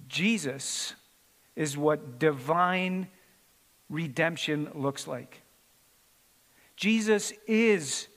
Jesus 0.08 0.93
is 1.56 1.75
what 1.75 2.19
divine 2.19 3.08
redemption 3.89 4.69
looks 4.75 5.08
like. 5.08 5.41
Jesus 6.75 7.34
is 7.47 8.08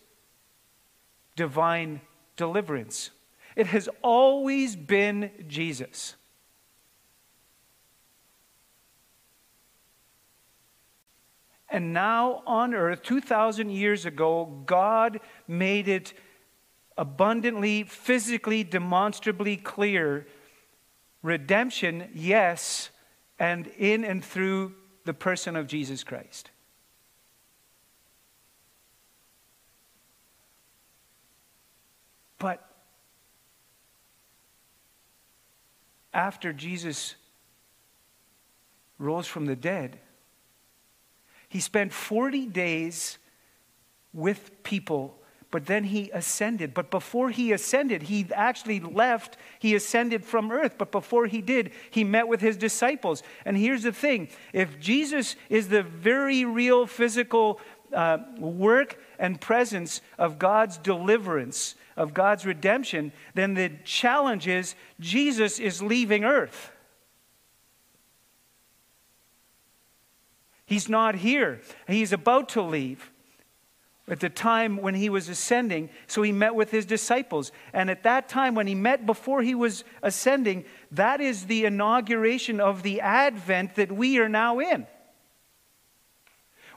divine 1.37 2.03
deliverance. 2.37 3.13
It 3.59 3.66
has 3.66 3.88
always 4.03 4.77
been 4.77 5.33
Jesus. 5.49 6.14
And 11.68 11.92
now 11.92 12.44
on 12.47 12.73
earth, 12.73 13.03
2,000 13.03 13.71
years 13.71 14.07
ago, 14.07 14.62
God 14.64 15.18
made 15.49 15.88
it 15.88 16.12
abundantly, 16.97 17.83
physically, 17.83 18.62
demonstrably 18.62 19.57
clear 19.57 20.29
redemption, 21.25 22.11
yes, 22.14 22.90
and 23.40 23.66
in 23.77 24.05
and 24.05 24.25
through 24.25 24.73
the 25.05 25.14
person 25.14 25.57
of 25.57 25.66
Jesus 25.66 26.05
Christ. 26.05 26.53
But 32.38 32.68
after 36.12 36.53
Jesus 36.53 37.14
rose 38.99 39.27
from 39.27 39.47
the 39.47 39.57
dead, 39.57 39.99
he 41.49 41.61
spent 41.61 41.92
40 41.92 42.47
days 42.47 43.18
with 44.12 44.62
people, 44.62 45.18
but 45.51 45.66
then 45.66 45.85
he 45.85 46.11
ascended. 46.11 46.75
But 46.75 46.90
before 46.90 47.31
he 47.31 47.53
ascended, 47.53 48.03
he 48.03 48.27
actually 48.35 48.81
left, 48.81 49.38
he 49.59 49.75
ascended 49.75 50.25
from 50.25 50.53
earth. 50.53 50.75
But 50.77 50.92
before 50.92 51.27
he 51.27 51.40
did, 51.40 51.73
he 51.90 52.05
met 52.05 52.29
with 52.29 52.40
his 52.40 52.57
disciples. 52.57 53.23
And 53.47 53.57
here's 53.57 53.85
the 53.85 53.92
thing 53.92 54.29
if 54.53 54.79
Jesus 54.79 55.37
is 55.49 55.68
the 55.68 55.83
very 55.83 56.44
real 56.44 56.87
physical 56.87 57.61
uh, 57.94 58.18
work 58.38 58.99
and 59.18 59.40
presence 59.40 60.03
of 60.18 60.38
God's 60.38 60.77
deliverance, 60.77 61.75
of 61.99 62.15
God's 62.15 62.47
redemption, 62.47 63.13
then 63.35 63.55
the 63.55 63.73
challenge 63.85 64.47
is 64.47 64.75
Jesus 65.01 65.59
is 65.59 65.83
leaving 65.83 66.25
earth. 66.25 66.71
He's 70.65 70.89
not 70.89 71.17
here. 71.17 71.61
He's 71.87 72.13
about 72.13 72.51
to 72.51 72.63
leave 72.63 73.11
at 74.07 74.21
the 74.21 74.29
time 74.29 74.77
when 74.77 74.95
he 74.95 75.11
was 75.11 75.29
ascending. 75.29 75.91
So 76.07 76.23
he 76.23 76.31
met 76.31 76.55
with 76.55 76.71
his 76.71 76.87
disciples. 76.87 77.53
And 77.73 77.91
at 77.91 78.05
that 78.05 78.29
time, 78.29 78.55
when 78.55 78.67
he 78.67 78.75
met 78.75 79.05
before 79.05 79.43
he 79.43 79.55
was 79.55 79.83
ascending, 80.03 80.65
that 80.93 81.21
is 81.21 81.47
the 81.47 81.65
inauguration 81.65 82.61
of 82.61 82.83
the 82.83 83.01
advent 83.01 83.75
that 83.75 83.91
we 83.91 84.19
are 84.19 84.29
now 84.29 84.61
in. 84.61 84.87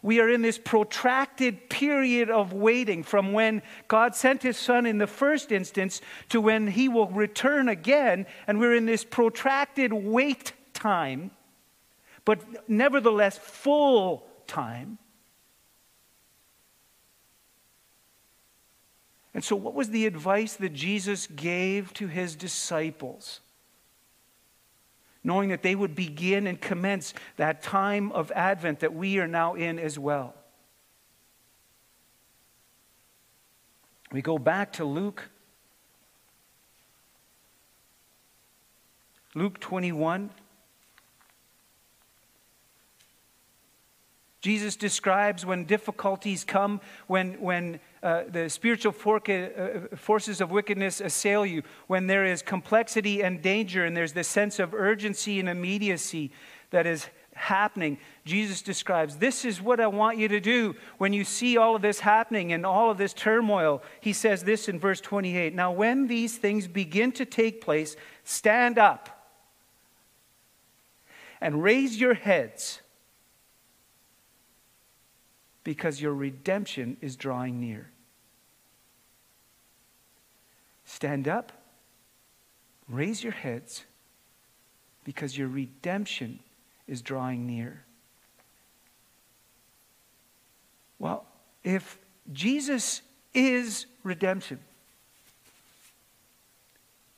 We 0.02 0.20
are 0.20 0.30
in 0.30 0.42
this 0.42 0.58
protracted 0.58 1.70
period 1.70 2.30
of 2.30 2.54
waiting 2.54 3.04
from 3.04 3.34
when 3.34 3.62
God 3.88 4.16
sent 4.16 4.42
his 4.42 4.58
son 4.58 4.86
in 4.86 4.98
the 4.98 5.08
first 5.08 5.52
instance 5.52 6.02
to 6.30 6.42
when 6.42 6.68
he 6.68 6.90
will 6.90 7.08
return 7.08 7.70
again. 7.70 8.26
And 8.48 8.60
we're 8.60 8.76
in 8.76 8.88
this 8.88 9.04
protracted 9.04 9.94
wait 9.94 10.54
time. 10.74 11.32
but 12.24 12.70
nevertheless 12.70 13.38
full 13.38 14.28
time. 14.48 15.00
And 19.34 19.44
so, 19.44 19.56
what 19.56 19.74
was 19.74 19.90
the 19.90 20.06
advice 20.06 20.56
that 20.56 20.74
Jesus 20.74 21.28
gave 21.28 21.94
to 21.94 22.08
his 22.08 22.36
disciples? 22.36 23.40
Knowing 25.24 25.50
that 25.50 25.62
they 25.62 25.76
would 25.76 25.96
begin 25.96 26.48
and 26.48 26.60
commence 26.60 27.14
that 27.38 27.62
time 27.62 28.12
of 28.12 28.32
Advent 28.32 28.80
that 28.80 28.94
we 28.94 29.20
are 29.20 29.28
now 29.28 29.54
in 29.54 29.78
as 29.78 30.00
well. 30.00 30.34
We 34.12 34.22
go 34.22 34.38
back 34.38 34.74
to 34.74 34.86
Luke. 34.86 35.30
Luke 39.34 39.60
21. 39.60 40.32
Jesus 44.42 44.76
describes 44.76 45.46
when 45.46 45.66
difficulties 45.66 46.44
come, 46.44 46.82
when, 47.08 47.40
when 47.40 47.80
uh, 48.04 48.24
the 48.28 48.50
spiritual 48.50 48.92
for- 48.92 49.22
uh, 49.30 49.96
forces 49.96 50.42
of 50.42 50.50
wickedness 50.52 51.02
assail 51.02 51.46
you, 51.46 51.62
when 51.88 52.08
there 52.08 52.26
is 52.26 52.42
complexity 52.42 53.22
and 53.22 53.42
danger, 53.42 53.86
and 53.86 53.96
there's 53.96 54.14
this 54.14 54.28
sense 54.28 54.60
of 54.60 54.74
urgency 54.74 55.40
and 55.40 55.48
immediacy 55.48 56.32
that 56.72 56.88
is 56.88 57.08
happening. 57.34 57.98
Jesus 58.26 58.62
describes 58.62 59.18
this 59.18 59.46
is 59.46 59.62
what 59.62 59.80
I 59.80 59.88
want 59.88 60.18
you 60.18 60.28
to 60.30 60.40
do 60.40 60.76
when 60.98 61.14
you 61.14 61.24
see 61.24 61.58
all 61.58 61.76
of 61.76 61.82
this 61.82 62.00
happening 62.00 62.54
and 62.54 62.66
all 62.66 62.90
of 62.90 62.98
this 62.98 63.14
turmoil. 63.14 63.84
He 64.00 64.14
says 64.14 64.44
this 64.44 64.68
in 64.68 64.80
verse 64.80 65.02
28 65.02 65.54
Now, 65.54 65.72
when 65.72 66.08
these 66.08 66.38
things 66.38 66.68
begin 66.68 67.12
to 67.14 67.26
take 67.26 67.62
place, 67.62 67.96
stand 68.24 68.78
up 68.78 69.22
and 71.40 71.64
raise 71.64 72.00
your 72.00 72.14
heads 72.14 72.82
because 75.64 76.02
your 76.02 76.14
redemption 76.14 76.98
is 77.02 77.16
drawing 77.16 77.60
near. 77.60 77.91
Stand 80.92 81.30
up, 81.30 81.54
raise 82.90 83.24
your 83.24 83.32
heads, 83.32 83.86
because 85.06 85.38
your 85.38 85.48
redemption 85.48 86.40
is 86.86 87.02
drawing 87.02 87.48
near. 87.48 87.86
Well, 91.00 91.26
if 91.64 91.98
Jesus 92.34 93.04
is 93.34 93.86
redemption, 94.04 94.60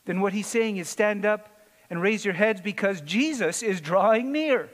then 0.05 0.21
what 0.21 0.33
he's 0.33 0.45
saying 0.45 0.77
is 0.77 0.87
stand 0.87 1.25
up 1.25 1.49
and 1.89 1.99
raise 1.99 2.23
your 2.23 2.35
heads 2.35 2.61
because 2.61 3.01
Jesus 3.01 3.63
is 3.63 3.81
drawing 3.81 4.31
near. 4.31 4.69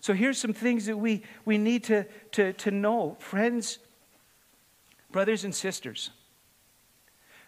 So 0.00 0.14
here's 0.14 0.38
some 0.38 0.54
things 0.54 0.86
that 0.86 0.96
we, 0.96 1.24
we 1.44 1.58
need 1.58 1.84
to, 1.84 2.06
to, 2.32 2.54
to 2.54 2.70
know. 2.70 3.18
Friends, 3.20 3.78
brothers 5.14 5.44
and 5.44 5.54
sisters, 5.54 6.10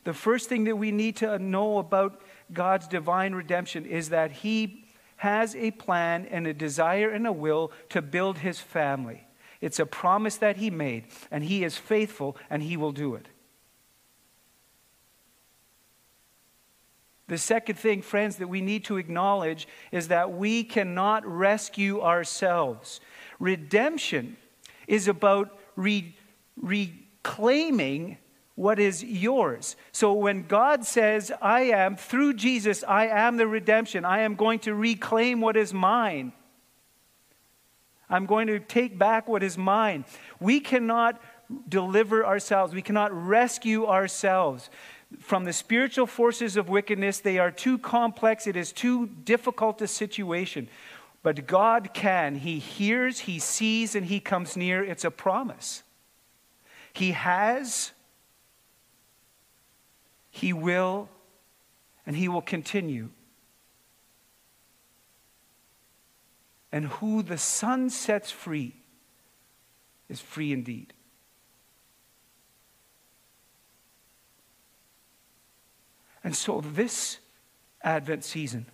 the 0.05 0.13
first 0.13 0.49
thing 0.49 0.63
that 0.65 0.77
we 0.77 0.93
need 0.93 1.17
to 1.17 1.37
know 1.41 1.79
about 1.79 2.23
God's 2.53 2.87
divine 2.87 3.35
redemption 3.35 3.85
is 3.85 4.11
that 4.11 4.31
He 4.31 4.87
has 5.17 5.57
a 5.57 5.73
plan 5.73 6.27
and 6.31 6.47
a 6.47 6.55
desire 6.55 7.11
and 7.11 7.27
a 7.27 7.33
will 7.33 7.73
to 7.89 8.01
build 8.01 8.39
His 8.39 8.61
family. 8.61 9.27
It's 9.61 9.81
a 9.81 9.85
promise 9.85 10.37
that 10.37 10.59
He 10.59 10.71
made, 10.71 11.07
and 11.33 11.43
He 11.43 11.65
is 11.65 11.77
faithful, 11.77 12.37
and 12.51 12.63
He 12.63 12.77
will 12.77 12.93
do 12.93 13.17
it. 13.17 13.27
The 17.27 17.37
second 17.37 17.81
thing, 17.81 18.01
friends, 18.01 18.37
that 18.37 18.47
we 18.47 18.61
need 18.61 18.85
to 18.85 18.97
acknowledge 18.97 19.67
is 19.91 20.07
that 20.07 20.33
we 20.33 20.63
cannot 20.63 21.27
rescue 21.27 22.01
ourselves. 22.01 23.01
Redemption 23.41 24.37
is 24.87 25.09
about 25.09 25.59
re- 25.75 26.15
reclaiming 27.27 28.19
what 28.55 28.79
is 28.79 29.05
yours. 29.05 29.77
So 29.93 30.13
when 30.15 30.47
God 30.47 30.85
says, 30.85 31.31
I 31.43 31.63
am, 31.63 31.97
through 31.97 32.35
Jesus, 32.35 32.85
I 32.87 33.09
am 33.09 33.37
the 33.37 33.47
redemption, 33.47 34.05
I 34.05 34.21
am 34.21 34.35
going 34.35 34.61
to 34.61 34.75
reclaim 34.75 35.41
what 35.41 35.57
is 35.57 35.75
mine. 35.75 36.33
I'm 38.09 38.25
going 38.27 38.47
to 38.47 38.61
take 38.61 38.99
back 38.99 39.29
what 39.29 39.43
is 39.43 39.59
mine. 39.59 40.05
We 40.41 40.61
cannot 40.61 41.21
deliver 41.69 42.25
ourselves, 42.25 42.73
we 42.73 42.83
cannot 42.83 43.13
rescue 43.13 43.87
ourselves 43.87 44.71
from 45.21 45.45
the 45.45 45.53
spiritual 45.53 46.07
forces 46.07 46.57
of 46.57 46.69
wickedness. 46.69 47.21
They 47.21 47.39
are 47.39 47.51
too 47.51 47.79
complex, 47.79 48.47
it 48.47 48.57
is 48.57 48.73
too 48.73 49.07
difficult 49.07 49.83
a 49.83 49.87
situation. 49.87 50.69
But 51.23 51.47
God 51.47 51.91
can. 51.93 52.37
He 52.37 52.61
hears, 52.61 53.21
He 53.21 53.41
sees, 53.41 53.97
and 53.97 54.07
He 54.07 54.21
comes 54.21 54.57
near. 54.57 54.85
It's 54.85 55.05
a 55.05 55.11
promise. 55.11 55.83
He 56.97 57.13
has, 57.13 57.93
He 60.31 60.55
will, 60.55 61.11
and 62.07 62.17
He 62.17 62.27
will 62.27 62.41
continue. 62.41 63.11
And 66.73 66.87
who 66.87 67.23
the 67.23 67.37
Son 67.37 67.91
sets 67.91 68.31
free 68.31 68.77
is 70.09 70.23
free 70.23 70.55
indeed. 70.55 70.95
And 76.25 76.35
so, 76.35 76.63
this 76.63 77.19
Advent 77.83 78.25
season, 78.25 78.65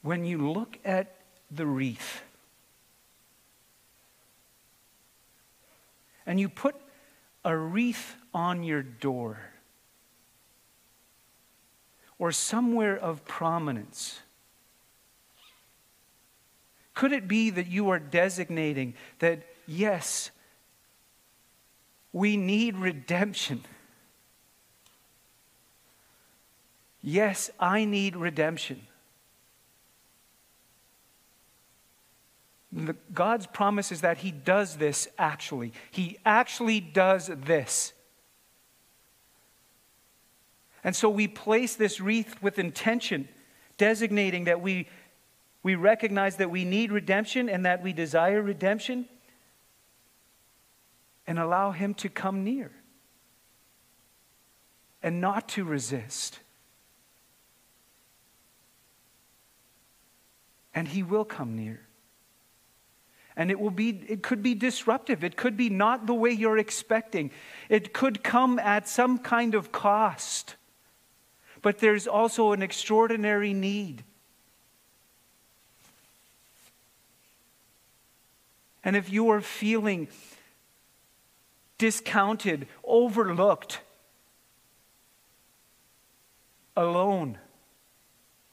when 0.00 0.24
you 0.24 0.50
look 0.50 0.78
at 0.86 1.20
the 1.50 1.66
wreath 1.66 2.22
and 6.26 6.40
you 6.40 6.48
put 6.48 6.74
a 7.44 7.56
wreath 7.56 8.16
on 8.32 8.62
your 8.62 8.82
door 8.82 9.38
or 12.18 12.32
somewhere 12.32 12.96
of 12.96 13.24
prominence, 13.24 14.20
could 16.94 17.12
it 17.12 17.26
be 17.26 17.50
that 17.50 17.66
you 17.66 17.90
are 17.90 17.98
designating 17.98 18.94
that, 19.18 19.42
yes, 19.66 20.30
we 22.12 22.36
need 22.36 22.76
redemption. 22.76 23.62
Yes, 27.02 27.50
I 27.58 27.84
need 27.84 28.16
redemption. 28.16 28.86
God's 33.12 33.46
promise 33.46 33.92
is 33.92 34.00
that 34.00 34.18
He 34.18 34.30
does 34.32 34.76
this 34.76 35.06
actually. 35.18 35.72
He 35.90 36.18
actually 36.24 36.80
does 36.80 37.28
this. 37.28 37.92
And 40.82 40.94
so 40.94 41.08
we 41.08 41.28
place 41.28 41.76
this 41.76 42.00
wreath 42.00 42.42
with 42.42 42.58
intention, 42.58 43.28
designating 43.78 44.44
that 44.44 44.60
we, 44.60 44.88
we 45.62 45.76
recognize 45.76 46.36
that 46.36 46.50
we 46.50 46.64
need 46.64 46.92
redemption 46.92 47.48
and 47.48 47.64
that 47.64 47.82
we 47.82 47.92
desire 47.92 48.42
redemption 48.42 49.06
and 51.26 51.38
allow 51.38 51.70
Him 51.70 51.94
to 51.94 52.08
come 52.08 52.44
near 52.44 52.70
and 55.02 55.20
not 55.20 55.48
to 55.50 55.64
resist. 55.64 56.40
And 60.74 60.88
He 60.88 61.02
will 61.02 61.24
come 61.24 61.56
near. 61.56 61.80
And 63.36 63.50
it 63.50 63.58
will 63.58 63.70
be, 63.70 64.04
it 64.08 64.22
could 64.22 64.42
be 64.42 64.54
disruptive. 64.54 65.24
It 65.24 65.36
could 65.36 65.56
be 65.56 65.68
not 65.68 66.06
the 66.06 66.14
way 66.14 66.30
you're 66.30 66.58
expecting. 66.58 67.30
It 67.68 67.92
could 67.92 68.22
come 68.22 68.58
at 68.58 68.88
some 68.88 69.18
kind 69.18 69.54
of 69.54 69.72
cost. 69.72 70.54
But 71.60 71.78
there's 71.78 72.06
also 72.06 72.52
an 72.52 72.62
extraordinary 72.62 73.52
need. 73.52 74.04
And 78.84 78.96
if 78.96 79.10
you 79.10 79.30
are 79.30 79.40
feeling 79.40 80.08
discounted, 81.78 82.68
overlooked, 82.84 83.80
alone, 86.76 87.38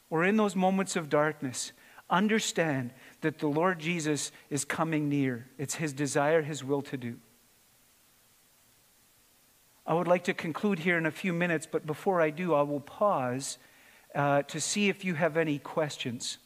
or 0.10 0.24
in 0.24 0.38
those 0.38 0.56
moments 0.56 0.96
of 0.96 1.10
darkness, 1.10 1.72
understand 2.10 2.92
that 3.22 3.40
the 3.40 3.48
Lord 3.48 3.80
Jesus 3.80 4.32
is 4.50 4.66
coming 4.66 5.10
near. 5.10 5.48
It's 5.58 5.76
His 5.76 5.94
desire, 5.94 6.42
His 6.42 6.64
will 6.64 6.82
to 6.84 6.98
do. 6.98 7.18
I 9.86 9.94
would 9.94 10.08
like 10.08 10.24
to 10.26 10.34
conclude 10.34 10.80
here 10.80 10.98
in 10.98 11.06
a 11.06 11.12
few 11.12 11.34
minutes, 11.34 11.68
but 11.70 11.86
before 11.86 12.22
I 12.22 12.30
do, 12.30 12.54
I 12.54 12.62
will 12.62 12.80
pause 12.80 13.58
uh, 14.14 14.44
to 14.44 14.60
see 14.60 14.90
if 14.90 15.04
you 15.04 15.16
have 15.16 15.38
any 15.38 15.58
questions. 15.58 16.38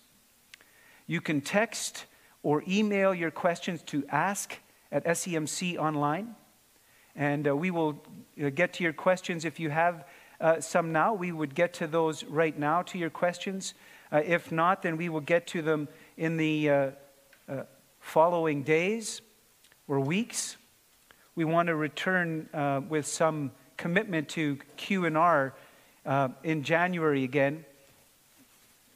You 1.08 1.22
can 1.22 1.42
text 1.42 2.06
or 2.44 2.64
email 2.68 3.14
your 3.14 3.32
questions 3.32 3.82
to 3.84 4.06
ask 4.10 4.58
at 4.92 5.04
SEMC 5.06 5.78
online 5.78 6.36
And 7.16 7.48
uh, 7.48 7.56
we 7.56 7.72
will 7.72 8.04
uh, 8.42 8.50
get 8.50 8.74
to 8.74 8.84
your 8.84 8.94
questions. 8.94 9.46
If 9.46 9.60
you 9.60 9.70
have 9.70 10.06
uh, 10.40 10.60
some 10.60 10.92
now, 10.92 11.14
we 11.14 11.32
would 11.32 11.56
get 11.56 11.74
to 11.76 11.88
those 11.88 12.24
right 12.26 12.58
now 12.58 12.82
to 12.84 12.98
your 12.98 13.10
questions. 13.10 13.74
Uh, 14.12 14.22
if 14.26 14.52
not, 14.52 14.82
then 14.82 14.98
we 14.98 15.10
will 15.10 15.22
get 15.22 15.48
to 15.48 15.62
them 15.62 15.88
in 16.18 16.38
the 16.38 16.70
uh, 16.70 16.92
uh, 17.50 17.64
following 18.00 18.64
days 18.64 19.22
or 19.88 20.00
weeks. 20.00 20.58
We 21.36 21.46
want 21.46 21.68
to 21.68 21.76
return 21.76 22.50
with 22.90 23.06
some 23.06 23.52
commitment 23.76 24.30
to 24.30 24.58
Q&R 24.78 25.54
in 26.44 26.64
January 26.64 27.24
again. 27.24 27.66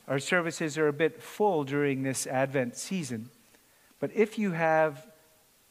Our 0.08 0.20
services 0.20 0.78
are 0.78 0.88
a 0.88 0.94
bit 0.94 1.22
full 1.22 1.66
during 1.66 2.02
this 2.04 2.26
Advent 2.26 2.78
season. 2.78 3.30
But 4.00 4.12
if 4.16 4.40
you 4.40 4.52
have 4.52 5.06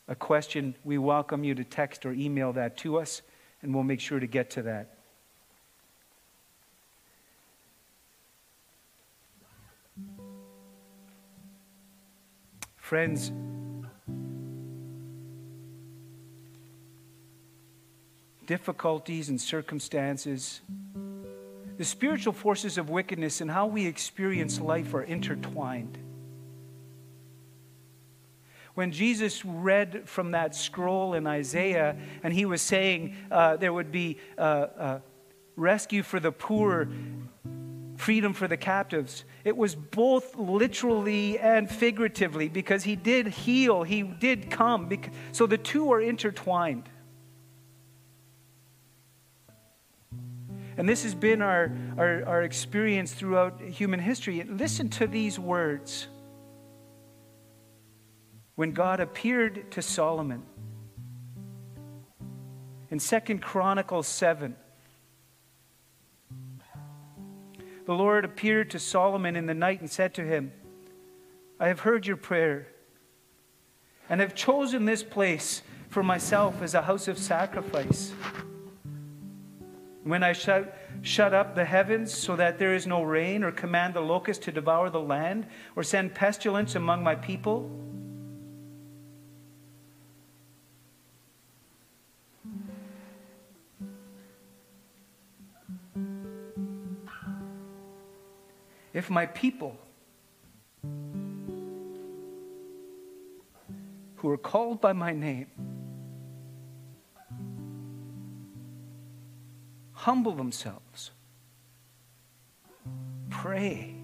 a 0.06 0.14
question, 0.14 0.74
we 0.84 0.98
welcome 0.98 1.42
you 1.42 1.54
to 1.54 1.64
text 1.64 2.04
or 2.04 2.12
email 2.12 2.52
that 2.52 2.76
to 2.78 2.98
us, 2.98 3.22
and 3.62 3.74
we'll 3.74 3.84
make 3.84 4.00
sure 4.00 4.20
to 4.20 4.26
get 4.26 4.50
to 4.50 4.62
that. 4.62 4.97
Friends, 12.88 13.31
difficulties 18.46 19.29
and 19.29 19.38
circumstances, 19.38 20.62
the 21.77 21.85
spiritual 21.85 22.33
forces 22.33 22.79
of 22.79 22.88
wickedness 22.88 23.42
and 23.42 23.51
how 23.51 23.66
we 23.66 23.85
experience 23.85 24.59
life 24.59 24.94
are 24.94 25.03
intertwined. 25.03 25.98
When 28.72 28.90
Jesus 28.90 29.44
read 29.44 30.09
from 30.09 30.31
that 30.31 30.55
scroll 30.55 31.12
in 31.12 31.27
Isaiah 31.27 31.94
and 32.22 32.33
he 32.33 32.46
was 32.46 32.62
saying 32.62 33.16
uh, 33.31 33.59
there 33.59 33.74
would 33.74 33.92
be 33.92 34.16
uh, 34.38 34.40
uh, 34.40 35.01
rescue 35.57 36.03
for 36.03 36.20
the 36.20 36.33
poor, 36.33 36.88
freedom 37.98 38.32
for 38.32 38.46
the 38.46 38.56
captives, 38.56 39.24
it 39.44 39.56
was 39.56 39.74
both 39.74 40.37
literally 40.37 41.38
and 41.38 41.68
figuratively 41.68 42.48
because 42.48 42.84
he 42.84 42.96
did 42.96 43.26
heal, 43.26 43.82
he 43.82 44.02
did 44.02 44.50
come. 44.50 44.88
So 45.32 45.46
the 45.46 45.58
two 45.58 45.92
are 45.92 46.00
intertwined. 46.00 46.88
And 50.76 50.88
this 50.88 51.02
has 51.02 51.14
been 51.14 51.42
our, 51.42 51.72
our, 51.96 52.24
our 52.24 52.42
experience 52.44 53.12
throughout 53.12 53.61
human 53.61 53.98
history. 53.98 54.44
Listen 54.44 54.88
to 54.90 55.08
these 55.08 55.37
words 55.37 56.06
when 58.54 58.70
God 58.70 59.00
appeared 59.00 59.72
to 59.72 59.82
Solomon. 59.82 60.44
In 62.90 63.00
Second 63.00 63.42
Chronicles 63.42 64.06
7, 64.06 64.54
the 67.88 67.94
Lord 67.94 68.27
appeared 68.27 68.68
to 68.72 68.79
Solomon 68.79 69.35
in 69.35 69.46
the 69.46 69.55
night 69.55 69.81
and 69.81 69.90
said 69.90 70.12
to 70.12 70.22
him, 70.22 70.53
I 71.59 71.68
have 71.68 71.81
heard 71.81 72.07
your 72.07 72.18
prayer 72.18 72.68
and 74.11 74.20
have 74.20 74.35
chosen 74.35 74.85
this 74.85 75.03
place 75.03 75.62
for 75.88 76.03
myself 76.03 76.61
as 76.61 76.74
a 76.74 76.83
house 76.83 77.09
of 77.09 77.16
sacrifice. 77.16 78.12
When 80.05 80.22
I 80.22 80.35
shut, 80.35 80.77
shut 81.01 81.33
up 81.33 81.55
the 81.55 81.64
heavens 81.64 82.12
so 82.12 82.37
that 82.37 82.59
there 82.59 82.74
is 82.74 82.87
no 82.87 83.03
rain, 83.03 83.42
or 83.42 83.53
command 83.53 83.94
the 83.94 84.03
locust 84.03 84.42
to 84.42 84.53
devour 84.53 84.90
the 84.90 85.01
land, 85.01 85.46
or 85.74 85.83
send 85.83 86.12
pestilence 86.12 86.74
among 86.74 87.03
my 87.03 87.14
people, 87.14 87.70
if 98.98 99.08
my 99.08 99.26
people 99.26 99.78
who 104.16 104.28
are 104.28 104.37
called 104.37 104.80
by 104.80 104.92
my 104.92 105.12
name 105.12 105.46
humble 109.92 110.32
themselves, 110.32 111.12
pray, 113.30 113.94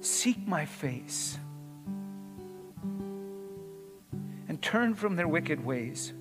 seek 0.00 0.46
my 0.46 0.66
face, 0.66 1.38
and 4.46 4.60
turn 4.60 4.94
from 4.94 5.16
their 5.16 5.26
wicked 5.26 5.64
ways, 5.64 6.12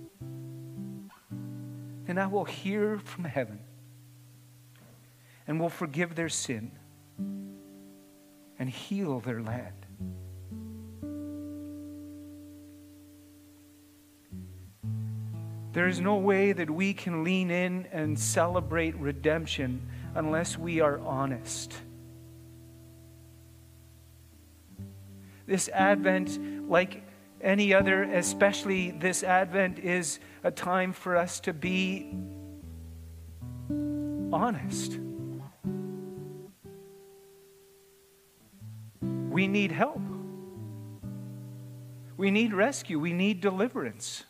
then 2.05 2.17
I 2.17 2.27
will 2.27 2.45
hear 2.45 2.99
from 2.99 3.25
heaven 3.25 3.59
and 5.47 5.59
will 5.59 5.69
forgive 5.69 6.15
their 6.15 6.29
sin 6.29 6.71
and 8.59 8.69
heal 8.69 9.19
their 9.19 9.41
land. 9.41 9.73
There 15.73 15.87
is 15.87 15.99
no 15.99 16.17
way 16.17 16.53
that 16.53 16.69
we 16.69 16.93
can 16.93 17.23
lean 17.23 17.49
in 17.49 17.87
and 17.91 18.17
celebrate 18.17 18.95
redemption 18.95 19.81
unless 20.13 20.55
we 20.55 20.81
are 20.81 20.99
honest. 20.99 21.73
This 25.47 25.67
Advent, 25.69 26.69
like 26.69 27.03
any 27.41 27.73
other, 27.73 28.03
especially 28.03 28.91
this 28.91 29.23
Advent, 29.23 29.79
is 29.79 30.19
a 30.43 30.51
time 30.51 30.93
for 30.93 31.17
us 31.17 31.39
to 31.41 31.53
be 31.53 32.15
honest. 34.31 34.99
We 39.43 39.47
need 39.49 39.73
help. 39.73 39.99
We 42.15 42.31
need 42.31 42.53
rescue. 42.53 42.97
We 42.97 43.11
need 43.11 43.41
deliverance. 43.41 44.23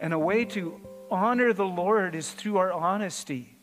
And 0.00 0.12
a 0.12 0.18
way 0.18 0.44
to 0.46 0.80
honor 1.12 1.52
the 1.52 1.66
Lord 1.66 2.16
is 2.16 2.32
through 2.32 2.56
our 2.56 2.72
honesty. 2.72 3.53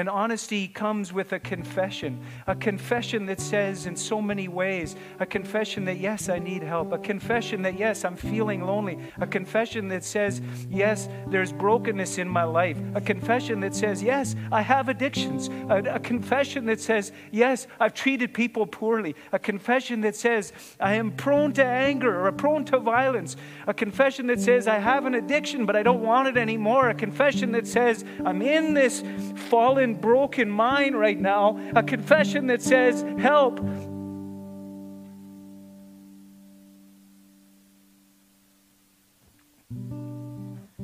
And 0.00 0.08
honesty 0.08 0.66
comes 0.66 1.12
with 1.12 1.34
a 1.34 1.38
confession, 1.38 2.20
a 2.46 2.54
confession 2.54 3.26
that 3.26 3.38
says, 3.38 3.84
in 3.84 3.94
so 3.94 4.22
many 4.22 4.48
ways, 4.48 4.96
a 5.18 5.26
confession 5.26 5.84
that, 5.84 5.98
yes, 5.98 6.30
I 6.30 6.38
need 6.38 6.62
help, 6.62 6.92
a 6.92 6.96
confession 6.98 7.60
that, 7.64 7.78
yes, 7.78 8.02
I'm 8.06 8.16
feeling 8.16 8.62
lonely, 8.62 8.98
a 9.20 9.26
confession 9.26 9.88
that 9.88 10.02
says, 10.02 10.40
yes, 10.70 11.06
there's 11.26 11.52
brokenness 11.52 12.16
in 12.16 12.30
my 12.30 12.44
life, 12.44 12.78
a 12.94 13.02
confession 13.02 13.60
that 13.60 13.74
says, 13.74 14.02
yes, 14.02 14.36
I 14.50 14.62
have 14.62 14.88
addictions, 14.88 15.50
a, 15.68 15.82
a 15.96 16.00
confession 16.00 16.64
that 16.64 16.80
says, 16.80 17.12
yes, 17.30 17.66
I've 17.78 17.92
treated 17.92 18.32
people 18.32 18.66
poorly, 18.66 19.14
a 19.32 19.38
confession 19.38 20.00
that 20.00 20.16
says, 20.16 20.54
I 20.80 20.94
am 20.94 21.10
prone 21.10 21.52
to 21.52 21.64
anger 21.66 22.26
or 22.26 22.32
prone 22.32 22.64
to 22.64 22.78
violence, 22.78 23.36
a 23.66 23.74
confession 23.74 24.28
that 24.28 24.40
says, 24.40 24.66
I 24.66 24.78
have 24.78 25.04
an 25.04 25.14
addiction, 25.14 25.66
but 25.66 25.76
I 25.76 25.82
don't 25.82 26.00
want 26.00 26.26
it 26.26 26.38
anymore, 26.38 26.88
a 26.88 26.94
confession 26.94 27.52
that 27.52 27.66
says, 27.66 28.02
I'm 28.24 28.40
in 28.40 28.72
this 28.72 29.04
fallen 29.50 29.89
broken 29.94 30.50
mind 30.50 30.98
right 30.98 31.18
now, 31.18 31.60
a 31.74 31.82
confession 31.82 32.46
that 32.48 32.62
says, 32.62 33.04
Help. 33.18 33.60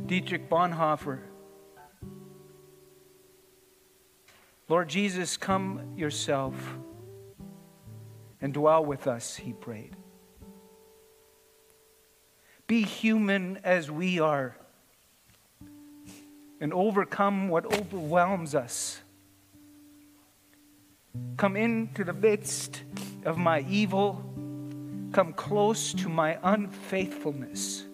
Dietrich 0.06 0.48
Bonhoeffer. 0.48 1.20
Lord 4.68 4.88
Jesus, 4.88 5.36
come 5.36 5.94
yourself 5.96 6.54
and 8.40 8.52
dwell 8.52 8.84
with 8.84 9.06
us, 9.06 9.36
he 9.36 9.52
prayed. 9.52 9.96
Be 12.66 12.82
human 12.82 13.58
as 13.62 13.90
we 13.90 14.18
are 14.18 14.56
and 16.60 16.72
overcome 16.72 17.48
what 17.48 17.66
overwhelms 17.78 18.54
us. 18.54 19.00
Come 21.36 21.56
into 21.56 22.04
the 22.04 22.12
midst 22.12 22.82
of 23.24 23.38
my 23.38 23.64
evil, 23.68 24.22
come 25.12 25.32
close 25.32 25.92
to 25.94 26.08
my 26.08 26.38
unfaithfulness. 26.42 27.84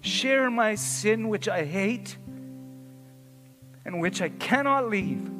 Share 0.00 0.50
my 0.50 0.74
sin, 0.74 1.28
which 1.28 1.48
I 1.48 1.64
hate 1.64 2.16
and 3.84 4.00
which 4.00 4.20
I 4.20 4.28
cannot 4.28 4.88
leave. 4.88 5.30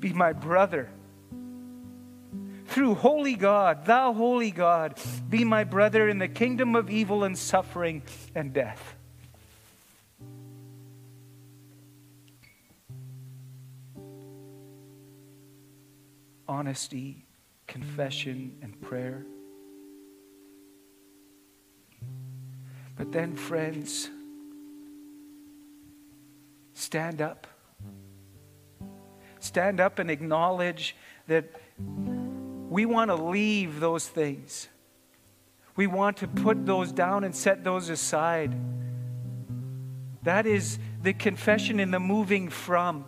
Be 0.00 0.12
my 0.12 0.32
brother. 0.32 0.90
Through 2.66 2.96
holy 2.96 3.34
God, 3.34 3.86
thou 3.86 4.12
holy 4.12 4.50
God, 4.50 4.98
be 5.28 5.44
my 5.44 5.64
brother 5.64 6.08
in 6.08 6.18
the 6.18 6.28
kingdom 6.28 6.74
of 6.74 6.90
evil 6.90 7.24
and 7.24 7.36
suffering 7.36 8.02
and 8.34 8.52
death. 8.52 8.93
Honesty 16.48 17.24
confession, 17.66 18.56
and 18.62 18.80
prayer. 18.80 19.24
But 22.96 23.12
then, 23.12 23.34
friends, 23.34 24.08
stand 26.72 27.20
up. 27.20 27.46
Stand 29.40 29.80
up 29.80 29.98
and 29.98 30.10
acknowledge 30.10 30.96
that 31.26 31.50
we 31.78 32.86
want 32.86 33.10
to 33.10 33.16
leave 33.16 33.80
those 33.80 34.06
things. 34.06 34.68
We 35.76 35.86
want 35.86 36.18
to 36.18 36.28
put 36.28 36.66
those 36.66 36.92
down 36.92 37.24
and 37.24 37.34
set 37.34 37.64
those 37.64 37.88
aside. 37.88 38.54
That 40.22 40.46
is 40.46 40.78
the 41.02 41.12
confession 41.12 41.80
in 41.80 41.90
the 41.90 42.00
moving 42.00 42.48
from. 42.48 43.04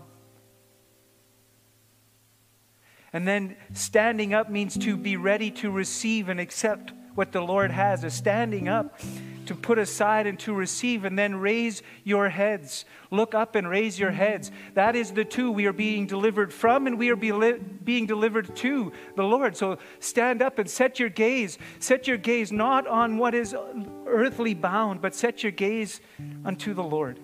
And 3.16 3.26
then 3.26 3.56
standing 3.72 4.34
up 4.34 4.50
means 4.50 4.76
to 4.76 4.94
be 4.94 5.16
ready 5.16 5.50
to 5.52 5.70
receive 5.70 6.28
and 6.28 6.38
accept 6.38 6.92
what 7.14 7.32
the 7.32 7.40
Lord 7.40 7.70
has. 7.70 8.04
A 8.04 8.10
standing 8.10 8.68
up 8.68 9.00
to 9.46 9.54
put 9.54 9.78
aside 9.78 10.26
and 10.26 10.38
to 10.40 10.52
receive, 10.52 11.06
and 11.06 11.18
then 11.18 11.36
raise 11.36 11.82
your 12.04 12.28
heads. 12.28 12.84
Look 13.10 13.34
up 13.34 13.54
and 13.54 13.70
raise 13.70 13.98
your 13.98 14.10
heads. 14.10 14.50
That 14.74 14.94
is 14.94 15.12
the 15.12 15.24
two 15.24 15.50
we 15.50 15.64
are 15.64 15.72
being 15.72 16.06
delivered 16.06 16.52
from, 16.52 16.86
and 16.86 16.98
we 16.98 17.08
are 17.08 17.16
be 17.16 17.32
being 17.82 18.04
delivered 18.04 18.54
to 18.56 18.92
the 19.14 19.24
Lord. 19.24 19.56
So 19.56 19.78
stand 19.98 20.42
up 20.42 20.58
and 20.58 20.68
set 20.68 20.98
your 20.98 21.08
gaze. 21.08 21.56
Set 21.78 22.06
your 22.06 22.18
gaze 22.18 22.52
not 22.52 22.86
on 22.86 23.16
what 23.16 23.34
is 23.34 23.56
earthly 24.06 24.52
bound, 24.52 25.00
but 25.00 25.14
set 25.14 25.42
your 25.42 25.52
gaze 25.52 26.02
unto 26.44 26.74
the 26.74 26.84
Lord. 26.84 27.18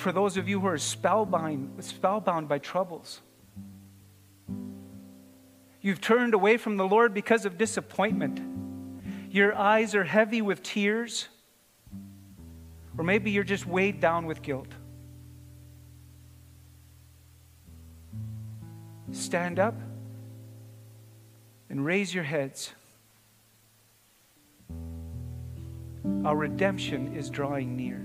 For 0.00 0.12
those 0.12 0.38
of 0.38 0.48
you 0.48 0.60
who 0.60 0.66
are 0.66 0.78
spellbound, 0.78 1.84
spellbound 1.84 2.48
by 2.48 2.58
troubles, 2.58 3.20
You've 5.82 6.00
turned 6.00 6.34
away 6.34 6.56
from 6.58 6.76
the 6.76 6.86
Lord 6.86 7.14
because 7.14 7.46
of 7.46 7.56
disappointment. 7.56 8.40
Your 9.30 9.54
eyes 9.54 9.94
are 9.94 10.04
heavy 10.04 10.42
with 10.42 10.62
tears. 10.62 11.28
Or 12.98 13.04
maybe 13.04 13.30
you're 13.30 13.44
just 13.44 13.66
weighed 13.66 14.00
down 14.00 14.26
with 14.26 14.42
guilt. 14.42 14.68
Stand 19.12 19.58
up 19.58 19.74
and 21.70 21.84
raise 21.84 22.14
your 22.14 22.24
heads. 22.24 22.72
Our 26.24 26.36
redemption 26.36 27.16
is 27.16 27.30
drawing 27.30 27.74
near. 27.76 28.04